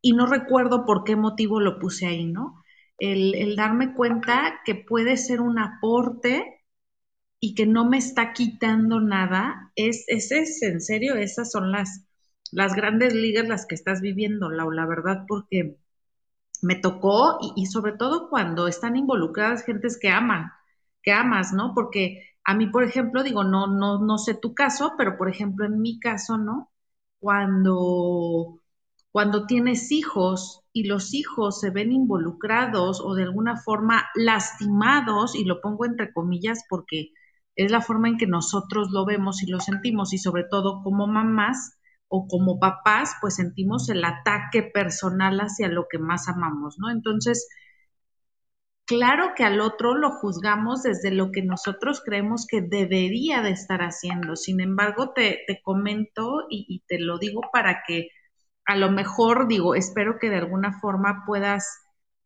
[0.00, 2.62] y no recuerdo por qué motivo lo puse ahí, ¿no?
[2.98, 6.62] El, el darme cuenta que puede ser un aporte
[7.40, 10.30] y que no me está quitando nada, es, es,
[10.62, 12.04] en serio, esas son las,
[12.52, 15.76] las grandes ligas las que estás viviendo, la verdad, porque
[16.62, 20.52] me tocó y, sobre todo cuando están involucradas gentes que aman,
[21.02, 21.72] que amas, ¿no?
[21.74, 25.66] Porque a mí, por ejemplo, digo, no, no, no sé tu caso, pero por ejemplo,
[25.66, 26.70] en mi caso, ¿no?
[27.18, 28.60] Cuando,
[29.12, 35.44] cuando tienes hijos y los hijos se ven involucrados o de alguna forma lastimados, y
[35.44, 37.10] lo pongo entre comillas porque
[37.56, 41.06] es la forma en que nosotros lo vemos y lo sentimos y sobre todo como
[41.06, 46.90] mamás o como papás, pues sentimos el ataque personal hacia lo que más amamos, ¿no?
[46.90, 47.48] Entonces,
[48.92, 53.80] claro que al otro lo juzgamos desde lo que nosotros creemos que debería de estar
[53.80, 54.36] haciendo.
[54.36, 58.08] Sin embargo, te, comento y, te lo digo para que
[58.66, 61.66] a lo mejor, digo, espero que de alguna forma puedas,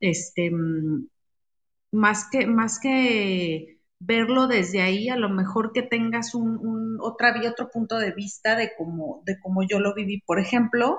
[0.00, 1.06] este, mm,
[1.92, 7.70] más que, más que verlo desde ahí, a lo mejor que tengas un, otra otro
[7.70, 10.98] punto de vista de cómo, de cómo yo lo viví, por ejemplo,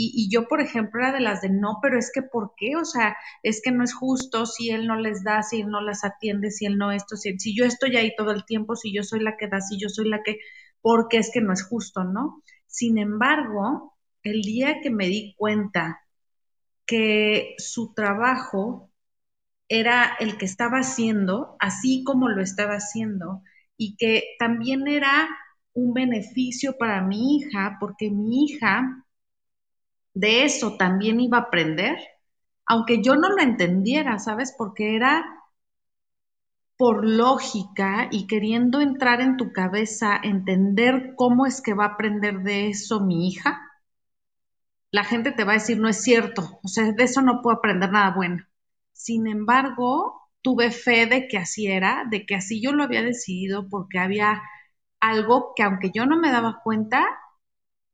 [0.00, 2.76] y, yo, por ejemplo, era de las de no, pero es que ¿por qué?
[2.76, 5.80] O sea, es que no es justo si él no les da, si él no
[5.80, 8.94] las atiende, si él no esto, si, si yo estoy ahí todo el tiempo, si
[8.94, 10.38] yo soy la que da, si yo soy la que,
[10.80, 12.44] porque es que no es justo, ¿no?
[12.68, 16.00] Sin embargo, el día que me di cuenta
[16.86, 18.92] que su trabajo
[19.68, 23.42] era el que estaba haciendo, así como lo estaba haciendo,
[23.76, 25.28] y que también era
[25.72, 29.04] un beneficio para mi hija, porque mi hija
[30.20, 31.96] de eso también iba a aprender.
[32.66, 34.54] aunque yo no lo entendiera, ¿sabes?
[34.58, 35.24] Porque era
[36.78, 42.38] por lógica y queriendo entrar en tu cabeza, entender cómo es que va a aprender
[42.40, 43.60] de eso mi hija,
[44.90, 47.56] la gente te va a decir, no es cierto, o sea, de eso no puedo
[47.58, 48.44] aprender nada bueno.
[48.92, 53.68] Sin embargo, tuve fe de que así era, de que así yo lo había decidido
[53.68, 54.42] porque había
[55.00, 57.06] algo que aunque yo no me daba cuenta,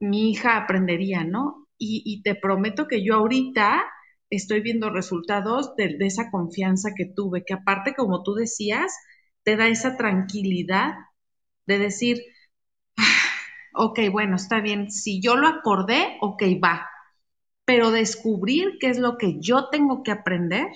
[0.00, 1.63] mi hija aprendería, ¿no?
[1.78, 3.84] Y, te prometo que yo ahorita
[4.30, 8.92] estoy viendo resultados de, esa confianza que tuve, que aparte, como tú decías,
[9.42, 10.94] te da esa tranquilidad
[11.66, 12.22] de decir,
[12.96, 13.02] ah,
[13.74, 16.88] ok, bueno, está bien, si yo lo acordé, ok, va,
[17.64, 20.68] pero descubrir qué es lo que yo tengo que aprender,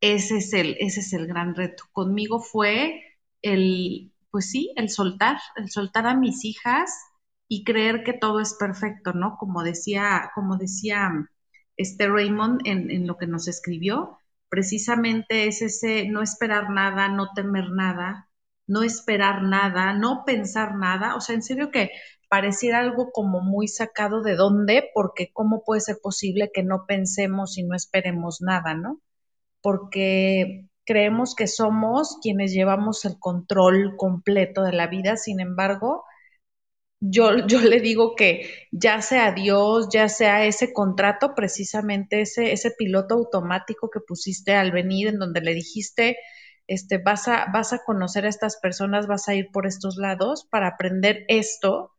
[0.00, 1.84] ese es el, ese es el gran reto.
[1.92, 3.02] Conmigo fue
[3.42, 6.90] el, pues sí, el soltar, el soltar a mis hijas
[7.48, 9.36] y creer que todo es perfecto, ¿no?
[9.38, 11.30] Como decía, como decía
[11.76, 14.18] este Raymond en, lo que nos escribió,
[14.48, 18.30] precisamente es ese no esperar nada, no temer nada,
[18.66, 21.90] no esperar nada, no pensar nada, o sea, en serio que
[22.28, 27.58] pareciera algo como muy sacado de dónde, porque cómo puede ser posible que no pensemos
[27.58, 29.00] y no esperemos nada, ¿no?
[29.60, 36.04] Porque creemos que somos quienes llevamos el control completo de la vida, sin embargo,
[37.00, 42.70] yo, yo le digo que ya sea Dios, ya sea ese contrato, precisamente ese, ese
[42.72, 46.16] piloto automático que pusiste al venir, en donde le dijiste,
[46.66, 50.46] este, vas a, vas a conocer a estas personas, vas a ir por estos lados
[50.50, 51.92] para aprender esto.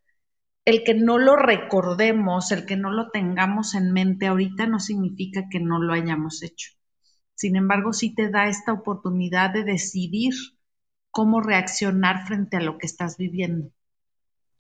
[0.66, 5.46] El que no lo recordemos, el que no lo tengamos en mente ahorita no significa
[5.50, 6.72] que no lo hayamos hecho.
[7.36, 10.34] Sin embargo, sí te da esta oportunidad de decidir
[11.12, 13.72] cómo reaccionar frente a lo que estás viviendo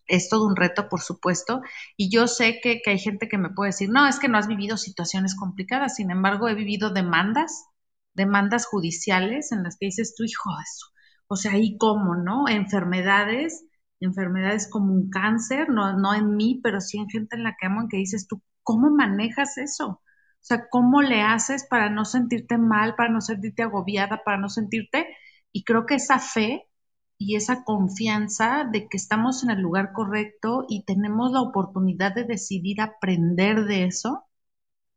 [0.07, 1.61] es todo un reto, por supuesto,
[1.97, 4.47] y yo sé que, hay gente que me puede decir, no, es que no has
[4.47, 7.65] vivido situaciones complicadas, sin embargo, he vivido demandas,
[8.13, 10.87] demandas judiciales en las que dices, tu hijo, eso,
[11.27, 12.47] o sea, ¿y cómo, no?
[12.47, 13.65] Enfermedades,
[13.99, 17.67] enfermedades como un cáncer, no, no en mí, pero sí en gente en la que
[17.67, 19.87] amo, en que dices, tú, ¿cómo manejas eso?
[19.89, 24.49] O sea, ¿cómo le haces para no sentirte mal, para no sentirte agobiada, para no
[24.49, 25.07] sentirte?
[25.51, 26.66] Y creo que esa fe
[27.17, 32.25] y esa confianza de que estamos en el lugar correcto y tenemos la oportunidad de
[32.25, 34.25] decidir aprender de eso,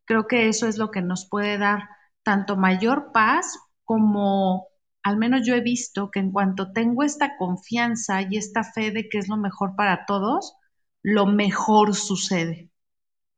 [0.04, 1.88] creo que eso es lo que nos puede dar
[2.22, 4.66] tanto mayor paz como
[5.02, 9.08] al menos yo he visto que en cuanto tengo esta confianza y esta fe de
[9.08, 10.54] que es lo mejor para todos,
[11.02, 12.70] lo mejor sucede.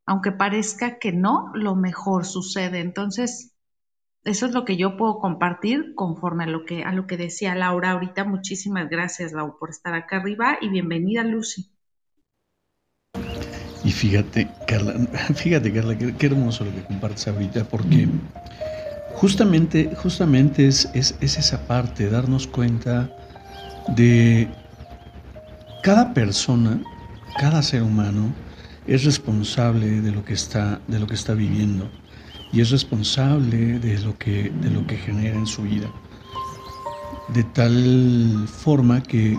[0.07, 2.81] Aunque parezca que no, lo mejor sucede.
[2.81, 3.52] Entonces,
[4.25, 7.55] eso es lo que yo puedo compartir conforme a lo que, a lo que decía
[7.57, 8.25] Laura ahorita.
[8.25, 11.71] Muchísimas gracias, Laura, por estar acá arriba y bienvenida, Lucy.
[13.85, 14.95] Y fíjate, Carla,
[15.35, 18.07] fíjate, Carla, qué, hermoso lo que compartes ahorita, porque
[19.15, 23.11] justamente, justamente es, es, es esa parte, darnos cuenta
[23.97, 24.49] de
[25.83, 26.81] cada persona,
[27.41, 28.33] cada ser humano
[28.87, 31.91] es responsable de lo que está, de lo que está viviendo
[32.53, 35.91] y es responsable de lo que, de lo que genera en su vida.
[37.29, 39.39] De tal forma que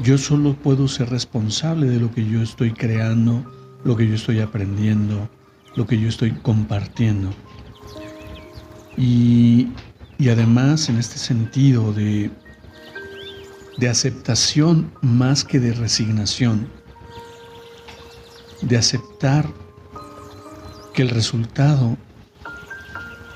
[0.00, 3.44] yo solo puedo ser responsable de lo que yo estoy creando,
[3.84, 5.28] lo que yo estoy aprendiendo,
[5.74, 7.30] lo que yo estoy compartiendo.
[8.96, 9.68] Y,
[10.18, 12.30] y además en este sentido de,
[13.78, 16.68] de aceptación más que de resignación,
[18.60, 19.61] de aceptar
[20.92, 21.96] que el resultado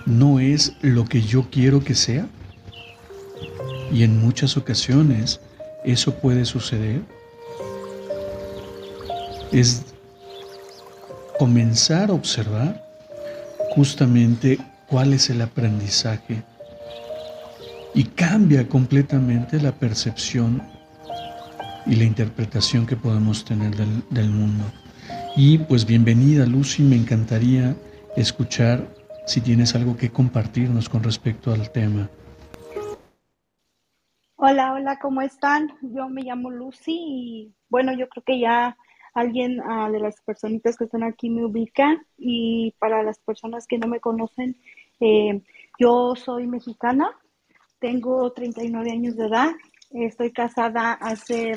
[0.04, 2.26] no es lo que yo quiero que sea?
[3.92, 5.40] Y en muchas ocasiones
[5.84, 7.02] eso puede suceder.
[9.52, 9.84] Es
[11.38, 12.84] comenzar a observar
[13.70, 16.42] justamente cuál es el aprendizaje
[17.94, 20.62] y cambia completamente la percepción
[21.86, 24.64] y la interpretación que podemos tener del, del mundo.
[25.38, 27.76] Y pues bienvenida Lucy, me encantaría
[28.16, 28.88] escuchar
[29.26, 32.08] si tienes algo que compartirnos con respecto al tema.
[34.36, 35.76] Hola, hola, ¿cómo están?
[35.82, 38.78] Yo me llamo Lucy y bueno, yo creo que ya
[39.12, 43.76] alguien ah, de las personitas que están aquí me ubica y para las personas que
[43.76, 44.56] no me conocen,
[45.00, 45.42] eh,
[45.78, 47.10] yo soy mexicana,
[47.78, 49.50] tengo 39 años de edad,
[49.90, 51.52] estoy casada hace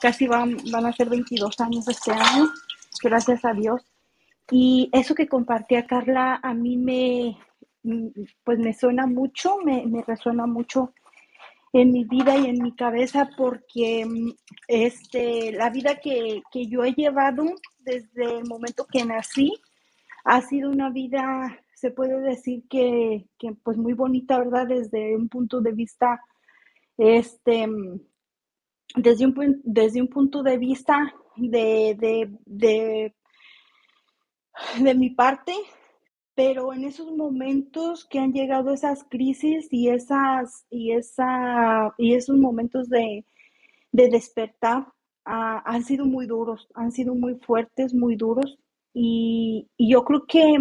[0.00, 2.50] casi van, van a ser 22 años este año
[3.04, 3.82] gracias a Dios.
[4.50, 7.38] Y eso que compartía Carla a mí me,
[8.44, 10.92] pues me suena mucho, me, resuena mucho
[11.72, 14.06] en mi vida y en mi cabeza porque
[14.68, 17.44] este, la vida que, yo he llevado
[17.80, 19.52] desde el momento que nací
[20.24, 23.26] ha sido una vida se puede decir que,
[23.62, 24.66] pues muy bonita, ¿verdad?
[24.66, 26.18] Desde un punto de vista,
[26.96, 27.66] este,
[28.96, 31.96] desde un, desde un punto de vista de,
[32.46, 33.12] de,
[34.78, 35.52] de, mi parte,
[36.34, 42.36] pero en esos momentos que han llegado esas crisis y esas y esa y esos
[42.36, 43.24] momentos de,
[43.92, 44.88] despertar
[45.24, 48.58] ah, han sido muy duros, han sido muy fuertes, muy duros.
[48.92, 50.56] Y, yo creo que,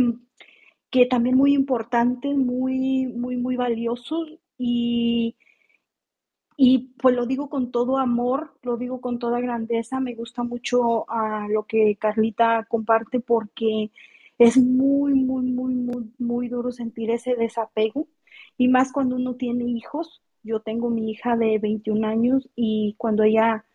[0.89, 5.35] que también muy importantes, muy, muy, muy valiosos y,
[6.57, 11.05] y pues lo digo con todo amor, lo digo con toda grandeza, me gusta mucho
[11.09, 13.91] ah, lo que Carlita comparte porque
[14.37, 18.07] es muy, muy, muy, muy, muy duro sentir ese desapego
[18.57, 20.21] y más cuando uno tiene hijos.
[20.43, 23.65] Yo tengo mi hija de 21 años y cuando ella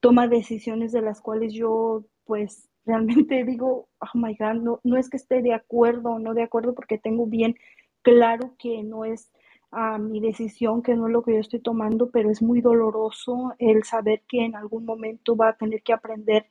[0.00, 5.08] toma decisiones de las cuales yo pues realmente digo, oh my God, no, no es
[5.08, 7.56] que esté de acuerdo o no de acuerdo porque tengo bien
[8.02, 9.30] claro que no es
[9.72, 13.54] a mi decisión, que no es lo que yo estoy tomando, pero es muy doloroso
[13.58, 16.46] el saber que en algún momento va a tener que aprender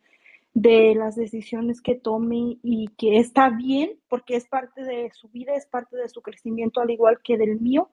[0.55, 5.53] de las decisiones que tome y que está bien porque es parte de su vida,
[5.53, 7.89] es parte de su crecimiento al igual que del mío,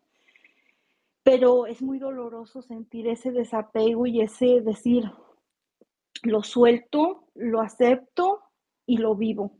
[1.22, 5.04] pero es muy doloroso sentir ese desapego y ese decir,
[6.22, 8.40] lo suelto, lo acepto
[8.86, 9.52] y lo vivo,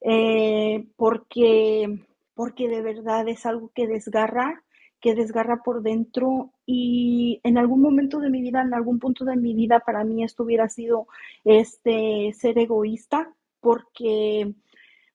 [0.00, 4.62] eh, porque, porque de verdad es algo que desgarra
[5.04, 9.36] que desgarra por dentro y en algún momento de mi vida, en algún punto de
[9.36, 11.08] mi vida, para mí esto hubiera sido
[11.44, 13.30] este ser egoísta
[13.60, 14.54] porque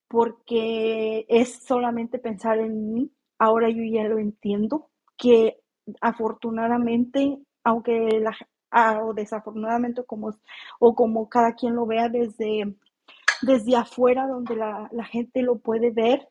[0.07, 3.11] porque es solamente pensar en mí.
[3.39, 5.57] Ahora yo ya lo entiendo que
[6.01, 8.37] afortunadamente, aunque la
[8.69, 10.35] ah, o desafortunadamente como
[10.79, 12.75] o como cada quien lo vea desde
[13.41, 16.27] desde afuera donde la, la gente lo puede ver,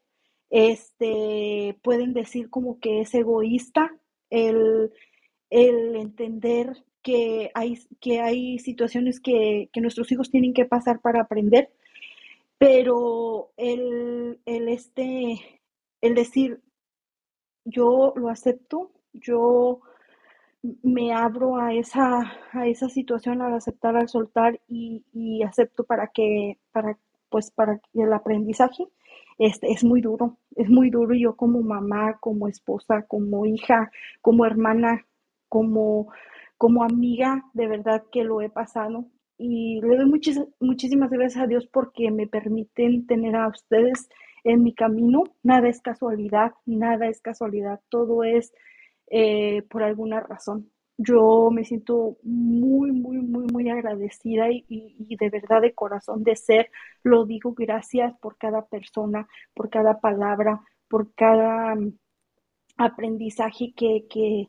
[0.51, 3.95] este, pueden decir como que es egoísta
[4.31, 4.93] el,
[5.51, 11.71] entender que hay, que hay situaciones que, nuestros hijos tienen que pasar para aprender,
[12.59, 15.61] pero el, el, este,
[16.01, 16.61] el decir,
[17.65, 19.81] yo lo acepto, yo
[20.83, 26.09] me abro a esa, a esa situación al aceptar, al soltar y, y acepto para
[26.09, 26.99] que, para,
[27.31, 28.89] pues para el aprendizaje
[29.39, 31.15] este, es muy duro, es muy duro.
[31.15, 35.07] Yo como mamá, como esposa, como hija, como hermana,
[35.49, 36.13] como,
[36.57, 39.07] como amiga, de verdad que lo he pasado.
[39.39, 40.07] Y le doy
[40.61, 44.09] muchísimas gracias a Dios porque me permiten tener a ustedes
[44.45, 45.25] en mi camino.
[45.43, 48.53] Nada es casualidad, nada es casualidad, todo es
[49.11, 55.63] eh, por alguna razón yo me siento muy, muy, muy, muy agradecida y, de verdad
[55.63, 56.71] de corazón de ser,
[57.05, 61.93] lo digo, gracias por cada persona, por cada palabra, por cada mm,
[62.79, 64.49] aprendizaje que, que,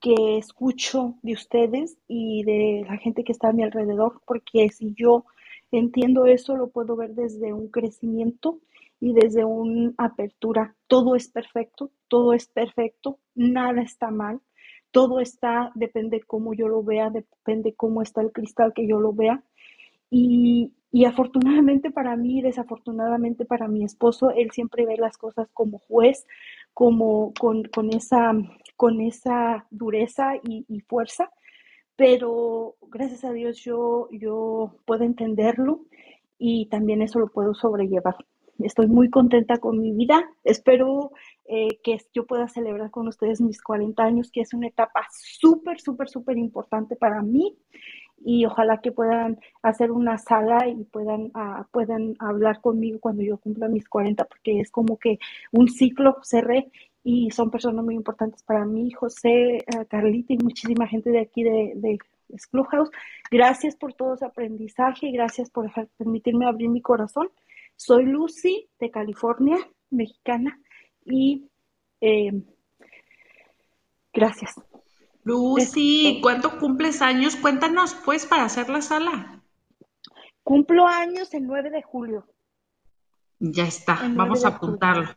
[0.00, 4.94] que escucho de ustedes y de la gente que está a mi alrededor, porque si
[4.94, 5.24] yo
[5.70, 8.60] entiendo eso, lo puedo ver desde un crecimiento
[9.00, 10.76] y desde una apertura.
[10.86, 14.42] Todo es perfecto, todo es perfecto, nada está mal
[14.90, 19.12] todo está, depende cómo yo lo vea, depende cómo está el cristal que yo lo
[19.12, 19.42] vea.
[20.10, 20.72] Y,
[21.06, 26.26] afortunadamente para mí, desafortunadamente para mi esposo, él siempre ve las cosas como juez,
[26.72, 28.32] como con, esa,
[28.76, 31.30] con esa dureza y, fuerza.
[31.96, 35.82] Pero gracias a Dios yo, yo puedo entenderlo
[36.38, 38.16] y también eso lo puedo sobrellevar.
[38.58, 40.28] Estoy muy contenta con mi vida.
[40.44, 41.12] Espero
[41.46, 45.80] eh, que yo pueda celebrar con ustedes mis 40 años, que es una etapa súper,
[45.80, 47.56] súper, súper importante para mí.
[48.24, 53.38] Y ojalá que puedan hacer una sala y puedan, uh, puedan hablar conmigo cuando yo
[53.38, 55.18] cumpla mis 40, porque es como que
[55.52, 56.70] un ciclo cerré
[57.04, 61.44] y son personas muy importantes para mí, José, uh, Carlita y muchísima gente de aquí
[61.44, 61.98] de, de
[62.50, 62.90] Clubhouse.
[63.30, 67.30] Gracias por todo ese aprendizaje, gracias por permitirme abrir mi corazón.
[67.78, 69.56] Soy Lucy de California,
[69.90, 70.60] mexicana,
[71.04, 71.48] y
[72.00, 72.42] eh,
[74.12, 74.56] gracias.
[75.22, 77.36] Lucy, ¿cuánto cumples años?
[77.36, 79.44] Cuéntanos, pues, para hacer la sala.
[80.42, 82.26] Cumplo años el 9 de julio.
[83.38, 85.10] Ya está, vamos a apuntarlo.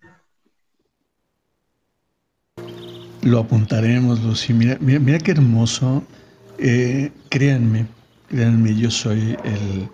[3.24, 4.54] Lo apuntaremos, Lucy.
[4.54, 6.04] Mira, mira, qué hermoso.
[6.60, 7.88] Eh, créanme,
[8.28, 9.90] créanme, yo soy el,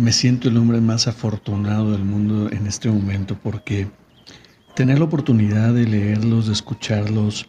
[0.00, 3.88] me siento el hombre más afortunado del mundo en este momento porque
[4.74, 7.48] tener la oportunidad de leerlos, de escucharlos,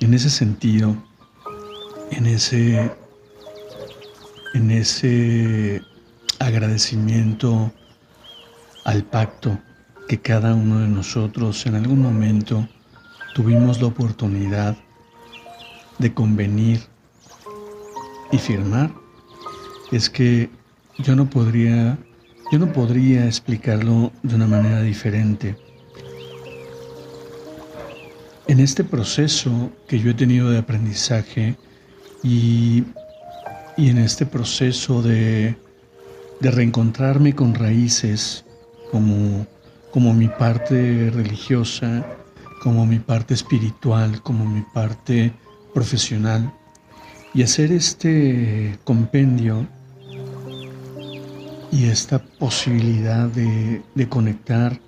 [0.00, 0.96] en ese sentido,
[2.10, 2.92] en ese,
[4.54, 5.80] en ese
[6.38, 7.72] agradecimiento
[8.84, 9.58] al pacto
[10.08, 12.68] que cada uno de nosotros en algún momento
[13.34, 14.76] tuvimos la oportunidad
[15.98, 16.80] de convenir
[18.32, 18.92] y firmar
[19.92, 20.50] es que
[20.98, 21.98] yo no podría
[22.52, 25.56] yo no podría explicarlo de una manera diferente.
[28.46, 31.56] En este proceso que yo he tenido de aprendizaje
[32.22, 32.84] y,
[33.76, 35.56] y en este proceso de,
[36.40, 38.44] de reencontrarme con raíces
[38.92, 39.44] como,
[39.90, 42.06] como mi parte religiosa,
[42.62, 45.32] como mi parte espiritual, como mi parte
[45.74, 46.52] profesional,
[47.34, 49.66] y hacer este compendio
[51.72, 54.78] y esta posibilidad de, de conectar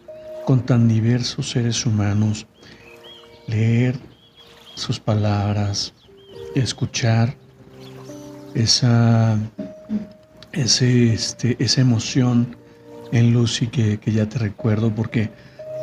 [0.47, 2.47] con tan diversos seres humanos,
[3.47, 3.99] leer
[4.75, 5.93] sus palabras,
[6.55, 7.35] escuchar
[8.55, 9.39] esa,
[10.53, 12.57] ese, este, esa emoción
[13.13, 15.31] en Lucy que, que, ya te recuerdo porque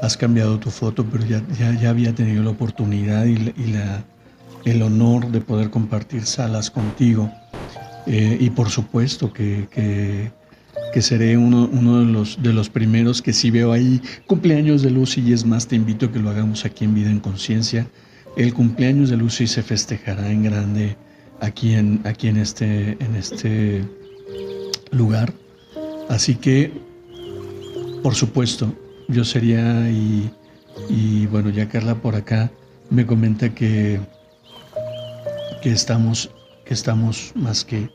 [0.02, 3.38] has cambiado tu foto, pero ya, ya, ya había tenido la oportunidad y,
[3.72, 4.04] la,
[4.66, 7.32] el honor de poder compartir salas contigo.
[8.08, 10.32] Eh, y por supuesto que,
[10.96, 15.20] que seré uno, de, los, de los primeros que si veo ahí cumpleaños de Lucy
[15.20, 17.86] y es más, te invito a que lo hagamos aquí en Vida en Conciencia.
[18.38, 20.96] El cumpleaños de Lucy se festejará en grande
[21.42, 23.84] aquí en, aquí en, este, en este
[24.92, 25.34] lugar.
[26.08, 26.72] Así que,
[28.02, 28.74] por supuesto,
[29.10, 30.32] yo sería y,
[30.88, 32.50] y bueno, ya Carla por acá
[32.90, 34.00] me comenta que,
[35.62, 36.32] que, estamos,
[36.64, 37.90] que estamos más que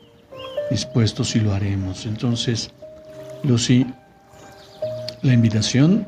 [0.69, 2.05] dispuestos y lo haremos.
[2.05, 2.71] Entonces,
[3.43, 3.85] Lucy,
[5.21, 6.05] la invitación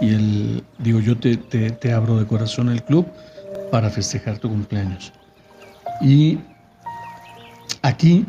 [0.00, 3.06] y el, digo, yo te, te, abro de corazón el club
[3.70, 5.12] para festejar tu cumpleaños.
[6.00, 6.38] Y
[7.82, 8.26] aquí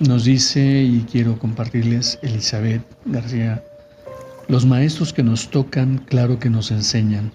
[0.00, 3.62] nos dice, y quiero compartirles, Elizabeth García,
[4.48, 7.32] los maestros que nos tocan, claro que nos enseñan,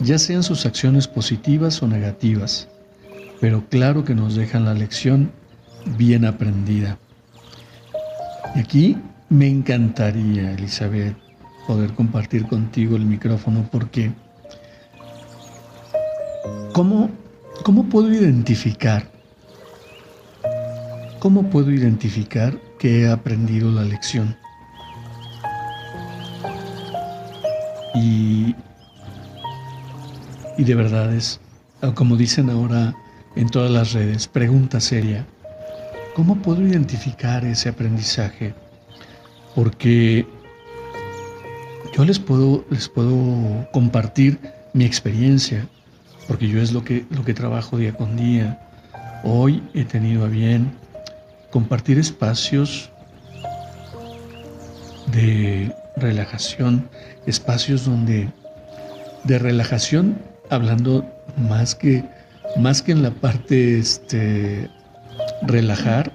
[0.00, 2.68] ya sean sus acciones positivas o negativas,
[3.40, 5.30] pero claro que nos dejan la lección
[5.96, 6.98] bien aprendida.
[8.54, 8.96] Y aquí
[9.28, 11.16] me encantaría, Elizabeth,
[11.66, 14.12] poder compartir contigo el micrófono porque
[16.72, 17.10] ¿cómo,
[17.64, 19.10] cómo puedo identificar?
[21.18, 24.36] ¿Cómo puedo identificar que he aprendido la lección?
[27.94, 28.54] Y,
[30.58, 31.40] y de verdad es,
[31.94, 32.94] como dicen ahora
[33.36, 35.26] en todas las redes, pregunta seria.
[36.14, 38.54] ¿Cómo puedo identificar ese aprendizaje?
[39.56, 40.24] Porque
[41.96, 44.38] yo les puedo, les puedo compartir
[44.74, 45.66] mi experiencia,
[46.28, 48.60] porque yo es lo que, lo que trabajo día con día.
[49.24, 50.72] Hoy he tenido a bien
[51.50, 52.90] compartir espacios
[55.12, 56.88] de relajación,
[57.26, 58.28] espacios donde
[59.24, 60.16] de relajación,
[60.48, 61.04] hablando
[61.36, 62.04] más que,
[62.56, 64.70] más que en la parte este,
[65.46, 66.12] relajar,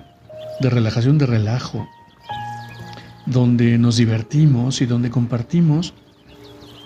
[0.60, 1.88] de relajación, de relajo,
[3.26, 5.94] donde nos divertimos y donde compartimos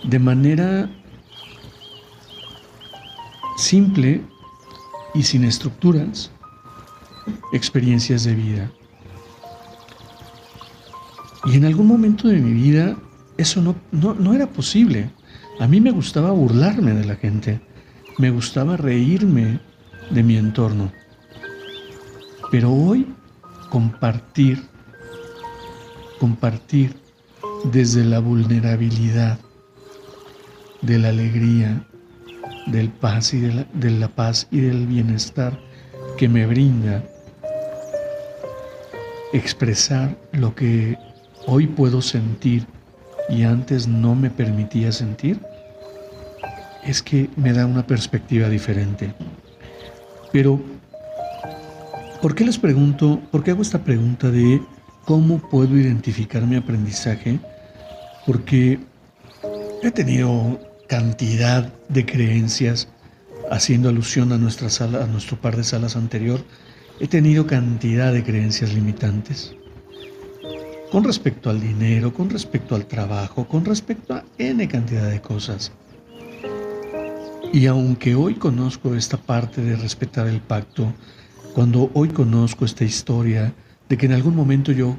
[0.03, 0.89] de manera
[3.57, 4.21] simple
[5.13, 6.31] y sin estructuras
[7.53, 8.71] experiencias de vida.
[11.45, 12.95] Y en algún momento de mi vida
[13.37, 15.09] eso no, no, no, era posible.
[15.59, 17.61] A mí me gustaba burlarme de la gente,
[18.17, 19.59] me gustaba reírme
[20.09, 20.91] de mi entorno.
[22.53, 23.07] Pero hoy
[23.71, 24.61] compartir,
[26.19, 26.95] compartir
[27.63, 29.39] desde la vulnerabilidad,
[30.83, 31.83] de la alegría,
[32.67, 35.59] del paz y de la, de la paz y del bienestar
[36.15, 37.03] que me brinda
[39.33, 40.95] expresar lo que
[41.47, 42.67] hoy puedo sentir
[43.29, 45.39] y antes no me permitía sentir,
[46.83, 49.11] es que me da una perspectiva diferente.
[50.31, 50.61] Pero
[52.23, 54.61] ¿Por qué les pregunto, por qué hago esta pregunta de
[55.03, 57.37] cómo puedo identificar mi aprendizaje?
[58.25, 58.79] Porque
[59.83, 60.57] he tenido
[60.87, 62.87] cantidad de creencias
[63.51, 66.39] haciendo alusión a nuestra sala, a nuestro par de salas anterior,
[67.01, 69.53] he tenido cantidad de creencias limitantes.
[70.93, 75.73] Con respecto al dinero, con respecto al trabajo, con respecto a N cantidad de cosas.
[77.51, 80.93] Y aunque hoy conozco esta parte de respetar el pacto,
[81.53, 83.53] cuando hoy conozco esta historia
[83.87, 84.97] de que en algún momento yo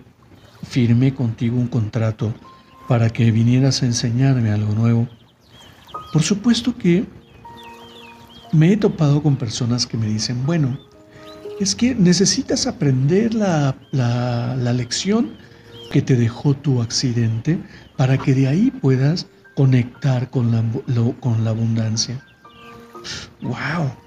[0.62, 2.32] firmé contigo un contrato
[2.88, 5.09] para que vinieras a enseñarme algo nuevo,
[6.12, 7.05] por supuesto que
[8.52, 10.78] me he topado con personas que me dicen, bueno,
[11.59, 15.36] es que necesitas aprender la, la, la lección
[15.90, 17.59] que te dejó tu accidente
[17.96, 20.64] para que de ahí puedas conectar con la,
[21.20, 22.20] con la abundancia.
[23.42, 24.03] ¡Wow!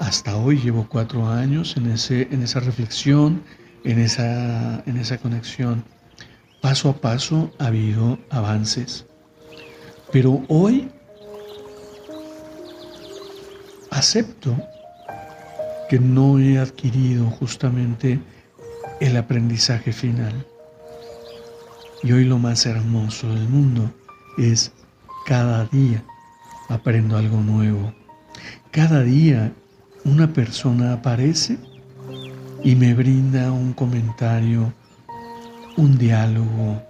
[0.00, 3.42] Hasta hoy llevo cuatro años en, ese, en esa reflexión,
[3.84, 5.84] en esa, en esa conexión.
[6.60, 9.06] Paso a paso ha habido avances.
[10.12, 10.88] Pero hoy
[13.90, 14.56] acepto
[15.88, 18.20] que no he adquirido justamente
[19.00, 20.46] el aprendizaje final.
[22.02, 23.90] Y hoy lo más hermoso del mundo
[24.36, 24.72] es
[25.26, 26.04] cada día
[26.68, 27.92] aprendo algo nuevo.
[28.70, 29.52] Cada día
[30.04, 31.58] una persona aparece
[32.62, 34.72] y me brinda un comentario,
[35.76, 36.82] un diálogo.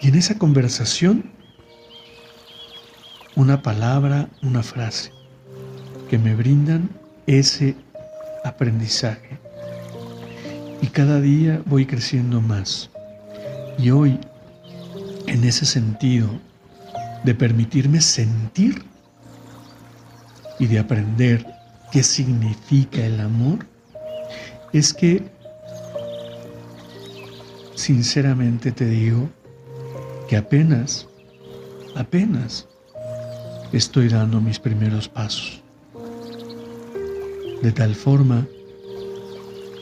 [0.00, 1.30] Y en esa conversación,
[3.36, 5.12] una palabra, una frase
[6.08, 6.90] que me brindan
[7.26, 7.74] ese
[8.44, 9.38] aprendizaje.
[10.82, 12.90] Y cada día voy creciendo más.
[13.78, 14.18] Y hoy,
[15.26, 16.28] en ese sentido
[17.24, 18.84] de permitirme sentir
[20.58, 21.44] y de aprender
[21.94, 23.60] qué significa el amor,
[24.72, 25.22] es que
[27.76, 29.30] sinceramente te digo
[30.28, 31.06] que apenas,
[31.94, 32.66] apenas
[33.70, 35.62] estoy dando mis primeros pasos.
[37.62, 38.44] De tal forma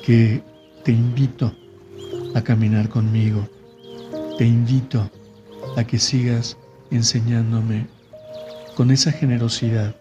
[0.04, 0.42] que
[0.84, 1.56] te invito
[2.34, 3.48] a caminar conmigo,
[4.36, 5.10] te invito
[5.78, 6.58] a que sigas
[6.90, 7.86] enseñándome
[8.76, 9.96] con esa generosidad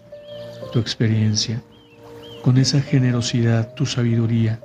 [0.74, 1.64] tu experiencia,
[2.41, 4.59] con esa generosidad tu sabiduría.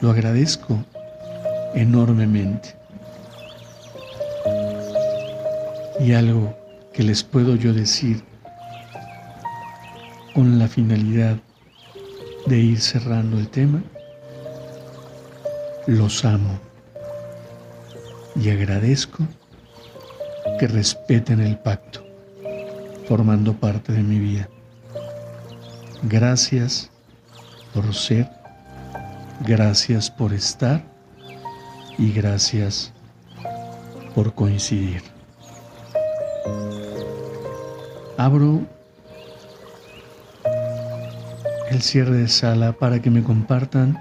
[0.00, 0.78] Lo agradezco
[1.74, 2.74] enormemente.
[6.00, 6.56] Y algo
[6.92, 8.22] que les puedo yo decir
[10.34, 11.36] con la finalidad
[12.46, 13.82] de ir cerrando el tema,
[15.86, 16.58] los amo
[18.36, 19.24] y agradezco
[20.58, 22.04] que respeten el pacto,
[23.06, 24.48] formando parte de mi vida.
[26.06, 26.90] Gracias
[27.72, 28.28] por ser,
[29.40, 30.84] gracias por estar
[31.96, 32.92] y gracias
[34.14, 35.02] por coincidir.
[38.18, 38.66] Abro
[41.70, 43.98] el cierre de sala para que me compartan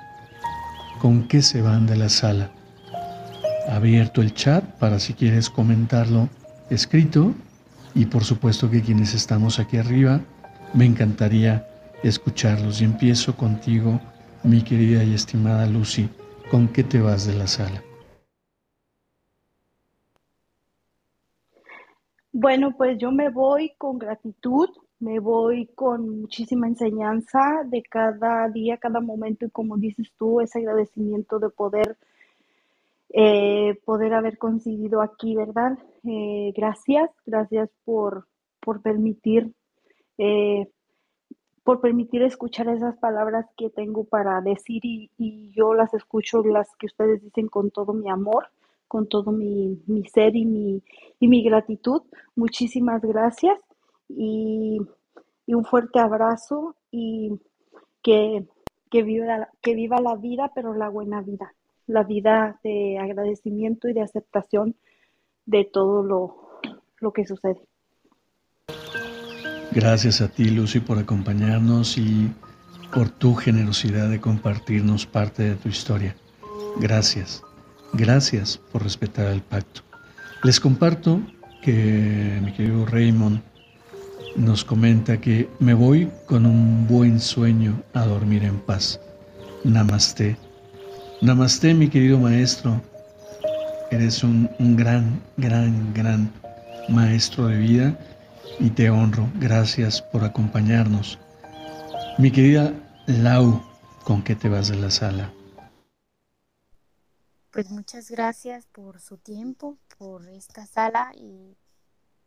[1.00, 2.52] con qué se van de la sala.
[3.70, 6.28] Abierto el chat para si quieres comentarlo
[6.70, 7.34] escrito
[7.96, 10.20] y por supuesto que quienes estamos aquí arriba,
[10.74, 11.66] me encantaría
[12.04, 12.82] escucharlos.
[12.82, 14.00] Y empiezo contigo,
[14.44, 16.10] mi querida y estimada Lucy,
[16.52, 17.84] ¿con qué te vas de la sala?
[22.32, 28.78] Bueno, pues yo me voy con gratitud, me voy con muchísima enseñanza de cada día,
[28.78, 31.98] cada momento y como dices tú, ese agradecimiento de poder
[33.16, 35.78] eh, poder haber conseguido aquí, ¿verdad?
[36.04, 38.28] Eh, gracias, gracias por,
[38.60, 39.54] por permitir,
[40.18, 40.68] eh,
[41.64, 46.88] por permitir escuchar esas palabras que tengo para decir y, yo las escucho, las que
[46.88, 48.48] ustedes dicen con todo mi amor,
[48.88, 49.80] con todo mi,
[50.14, 50.84] ser y mi,
[51.20, 52.02] y mi gratitud.
[52.36, 53.58] Muchísimas gracias
[54.10, 54.80] y,
[55.48, 57.40] un fuerte abrazo y
[58.02, 58.46] que,
[58.90, 61.54] que, viva, que viva la vida, pero la buena vida
[61.88, 64.76] la vida de agradecimiento y de aceptación
[65.46, 66.60] de todo lo,
[67.00, 67.62] lo que sucede.
[69.76, 72.30] Gracias a ti, Lucy, por acompañarnos y
[72.94, 76.16] por tu generosidad de compartirnos parte de tu historia.
[76.80, 77.42] Gracias.
[77.94, 79.82] Gracias por respetar el pacto.
[80.44, 81.20] Les comparto
[81.64, 83.42] que mi querido Raymond
[84.36, 89.00] nos comenta que me voy con un buen sueño a dormir en paz.
[89.64, 90.38] Namaste.
[91.22, 92.80] Namaste, mi querido maestro.
[93.90, 96.32] Eres un, gran, gran, gran
[96.90, 97.98] maestro de vida
[98.60, 99.30] y te honro.
[99.36, 101.20] Gracias por acompañarnos.
[102.18, 102.74] Mi querida
[103.08, 103.62] Lau,
[104.04, 105.34] ¿con qué te vas de la sala?
[107.52, 111.56] Pues muchas gracias por su tiempo, por esta sala y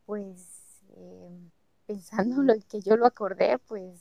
[0.05, 1.31] pues eh,
[1.87, 4.01] pensando lo que yo lo acordé, pues,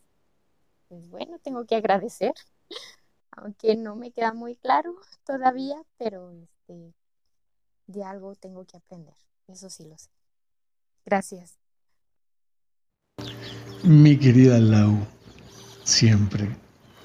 [0.88, 2.34] pues bueno, tengo que agradecer
[3.36, 4.96] aunque no me queda muy claro
[5.26, 6.94] todavía, pero este,
[7.88, 9.16] de algo tengo que aprender,
[9.48, 10.10] eso sí lo sé.
[11.06, 11.65] Gracias.
[13.88, 14.98] Mi querida Lau,
[15.84, 16.50] siempre,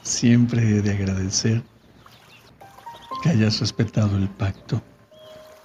[0.01, 1.63] siempre he de agradecer
[3.23, 4.83] que hayas respetado el pacto,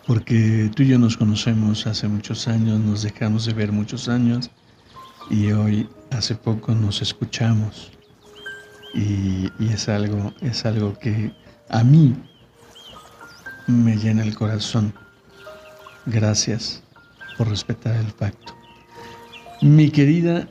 [0.06, 4.52] porque tú y yo nos conocemos hace muchos años, nos dejamos de ver muchos años
[5.30, 7.94] y hoy, hace poco, nos escuchamos
[8.94, 11.32] y, es, algo, es algo que
[11.70, 12.14] a mí
[13.68, 14.94] me llena el corazón.
[16.08, 16.84] Gracias
[17.38, 18.54] por respetar el pacto.
[19.62, 20.50] Mi querida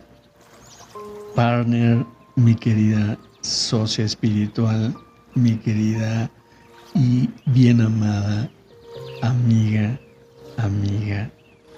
[1.35, 2.05] partner,
[2.37, 4.95] mi querida socia espiritual,
[5.35, 6.31] mi querida
[6.95, 8.51] y bien amada
[9.25, 9.99] amiga,
[10.59, 11.31] amiga,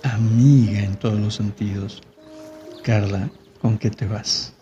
[0.02, 2.02] amiga en todos los sentidos.
[2.82, 3.30] Carla,
[3.60, 4.52] ¿con qué te vas?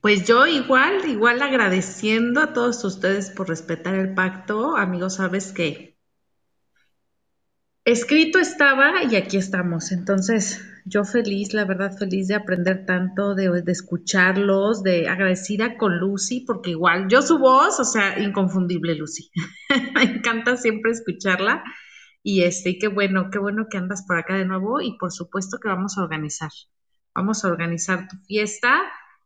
[0.00, 4.76] Pues yo igual, igual agradeciendo a todos ustedes por respetar el pacto.
[4.76, 5.96] Amigos, sabes que
[7.84, 9.92] escrito estaba y aquí estamos.
[9.92, 16.40] Entonces, yo feliz, la verdad, feliz de aprender tanto, de, escucharlos, de agradecida con Lucy,
[16.40, 19.30] porque igual yo su voz, o sea, inconfundible Lucy.
[19.94, 21.62] Me encanta siempre escucharla.
[22.22, 25.58] Y este, qué bueno, qué bueno que andas por acá de nuevo y por supuesto
[25.58, 26.50] que vamos a organizar.
[27.14, 28.80] Vamos a organizar tu fiesta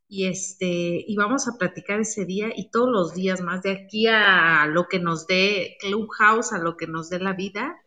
[0.09, 4.07] y este y vamos a platicar ese día y todos los días más de aquí
[4.07, 7.83] a lo que nos dé Clubhouse, a lo que nos dé la vida.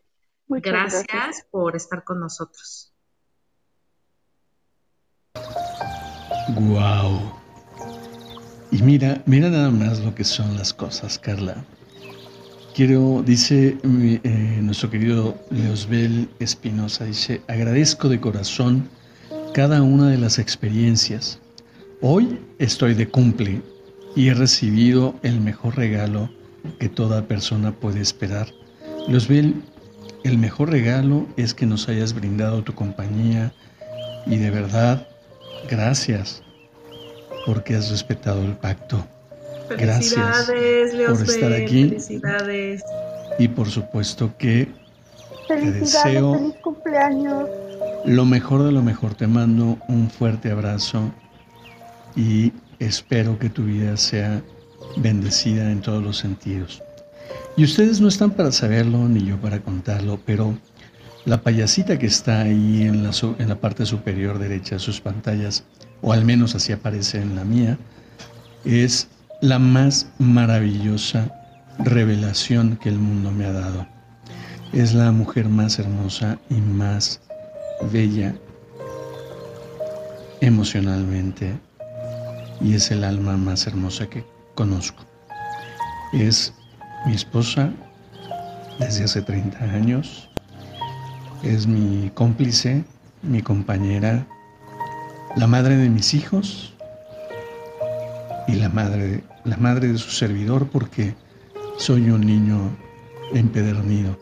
[0.47, 2.88] gracias, por estar con nosotros.
[6.55, 7.21] Wow.
[8.71, 11.63] Y mira, mira nada más lo que son las cosas, Carla.
[12.75, 18.87] Quiero, dice eh, nuestro querido Leosbel Espinosa, dice, agradezco de corazón
[19.53, 21.39] cada una de las experiencias
[22.01, 23.61] Hoy estoy de cumple
[24.15, 26.29] y he recibido el mejor regalo
[26.79, 28.47] que toda persona puede esperar.
[29.09, 29.53] Luzbel,
[30.23, 33.51] el mejor regalo es que nos hayas brindado tu compañía
[34.25, 35.08] y de verdad,
[35.67, 36.43] gracias
[37.45, 39.05] porque has respetado el pacto.
[39.77, 40.47] Gracias
[41.07, 41.89] por estar aquí.
[41.89, 42.83] Felicidades.
[43.37, 44.67] Y por supuesto que
[45.47, 47.49] te deseo feliz cumpleaños.
[48.05, 49.15] lo mejor de lo mejor.
[49.15, 51.11] Te mando un fuerte abrazo
[52.15, 54.41] y espero que tu vida sea
[54.97, 56.81] bendecida en todos los sentidos.
[57.55, 60.57] Y ustedes no están para saberlo ni yo para contarlo, pero
[61.29, 65.63] la payasita que está ahí en la, parte superior derecha de sus pantallas,
[66.01, 67.77] o al menos así aparece en la mía,
[68.65, 69.09] es
[69.39, 71.31] la más maravillosa
[71.77, 73.85] revelación que el mundo me ha dado.
[74.73, 77.21] Es la mujer más hermosa y más
[77.91, 78.33] bella
[80.41, 81.53] emocionalmente,
[82.59, 84.25] y es el alma más hermosa que
[84.55, 85.05] conozco.
[86.11, 86.55] Es
[87.05, 87.71] mi esposa
[88.79, 90.28] desde hace 30 años,
[91.43, 92.83] es mi cómplice,
[93.21, 94.27] mi compañera,
[95.35, 96.73] la madre de mis hijos
[98.47, 101.15] y la madre, la madre de su servidor porque
[101.77, 102.75] soy un niño
[103.33, 104.17] empedernido.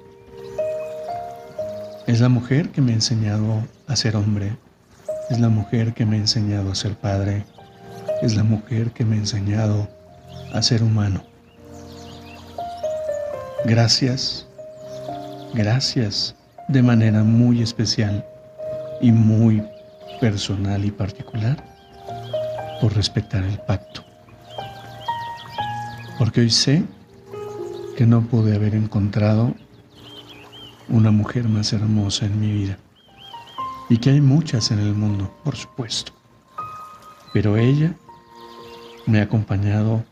[2.05, 4.55] Es la mujer que me ha enseñado a ser hombre,
[5.29, 7.45] es la mujer que me ha enseñado a ser padre,
[8.21, 9.87] es la mujer que me ha enseñado
[10.53, 11.23] a ser humano.
[13.65, 14.47] Gracias,
[15.53, 16.37] gracias
[16.67, 18.25] de manera muy especial
[19.01, 19.63] y muy
[20.19, 21.63] personal y particular
[22.81, 24.03] por respetar el pacto.
[26.17, 26.83] Porque hoy sé
[27.95, 29.53] que no pude haber encontrado
[30.89, 32.77] una mujer más hermosa en mi vida.
[33.89, 36.11] Y que hay muchas en el mundo, por supuesto.
[37.33, 37.95] Pero ella
[39.05, 40.03] me ha acompañado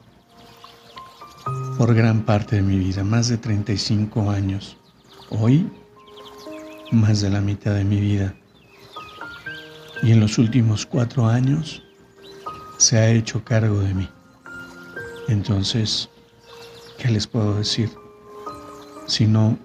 [1.77, 4.77] por gran parte de mi vida, más de 35 años.
[5.29, 5.69] Hoy,
[6.91, 8.35] más de la mitad de mi vida.
[10.03, 11.83] Y en los últimos cuatro años
[12.77, 14.09] se ha hecho cargo de mí.
[15.27, 16.09] Entonces,
[16.97, 17.89] ¿qué les puedo decir?
[19.07, 19.57] Sino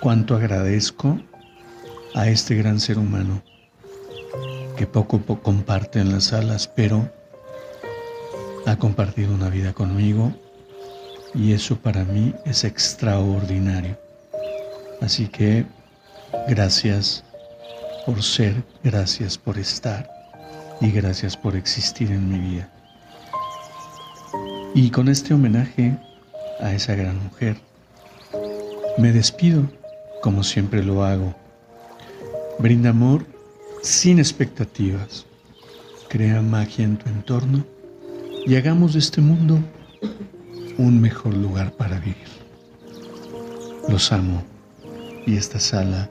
[0.00, 1.20] cuánto agradezco
[2.14, 3.42] a este gran ser humano
[4.76, 7.10] que poco a poco comparte en las alas, pero
[8.66, 10.32] ha compartido una vida conmigo
[11.34, 14.01] y eso para mí es extraordinario.
[15.02, 15.66] Así que
[16.48, 17.24] gracias
[18.06, 20.08] por ser, gracias por estar
[20.80, 22.70] y gracias por existir en mi vida.
[24.76, 25.98] Y con este homenaje
[26.60, 27.56] a esa gran mujer,
[28.96, 29.68] me despido
[30.22, 31.34] como siempre lo hago.
[32.60, 33.26] Brinda amor
[33.82, 35.26] sin expectativas.
[36.08, 37.66] Crea magia en tu entorno
[38.46, 39.58] y hagamos de este mundo
[40.78, 42.28] un mejor lugar para vivir.
[43.88, 44.51] Los amo
[45.26, 46.10] y esta sala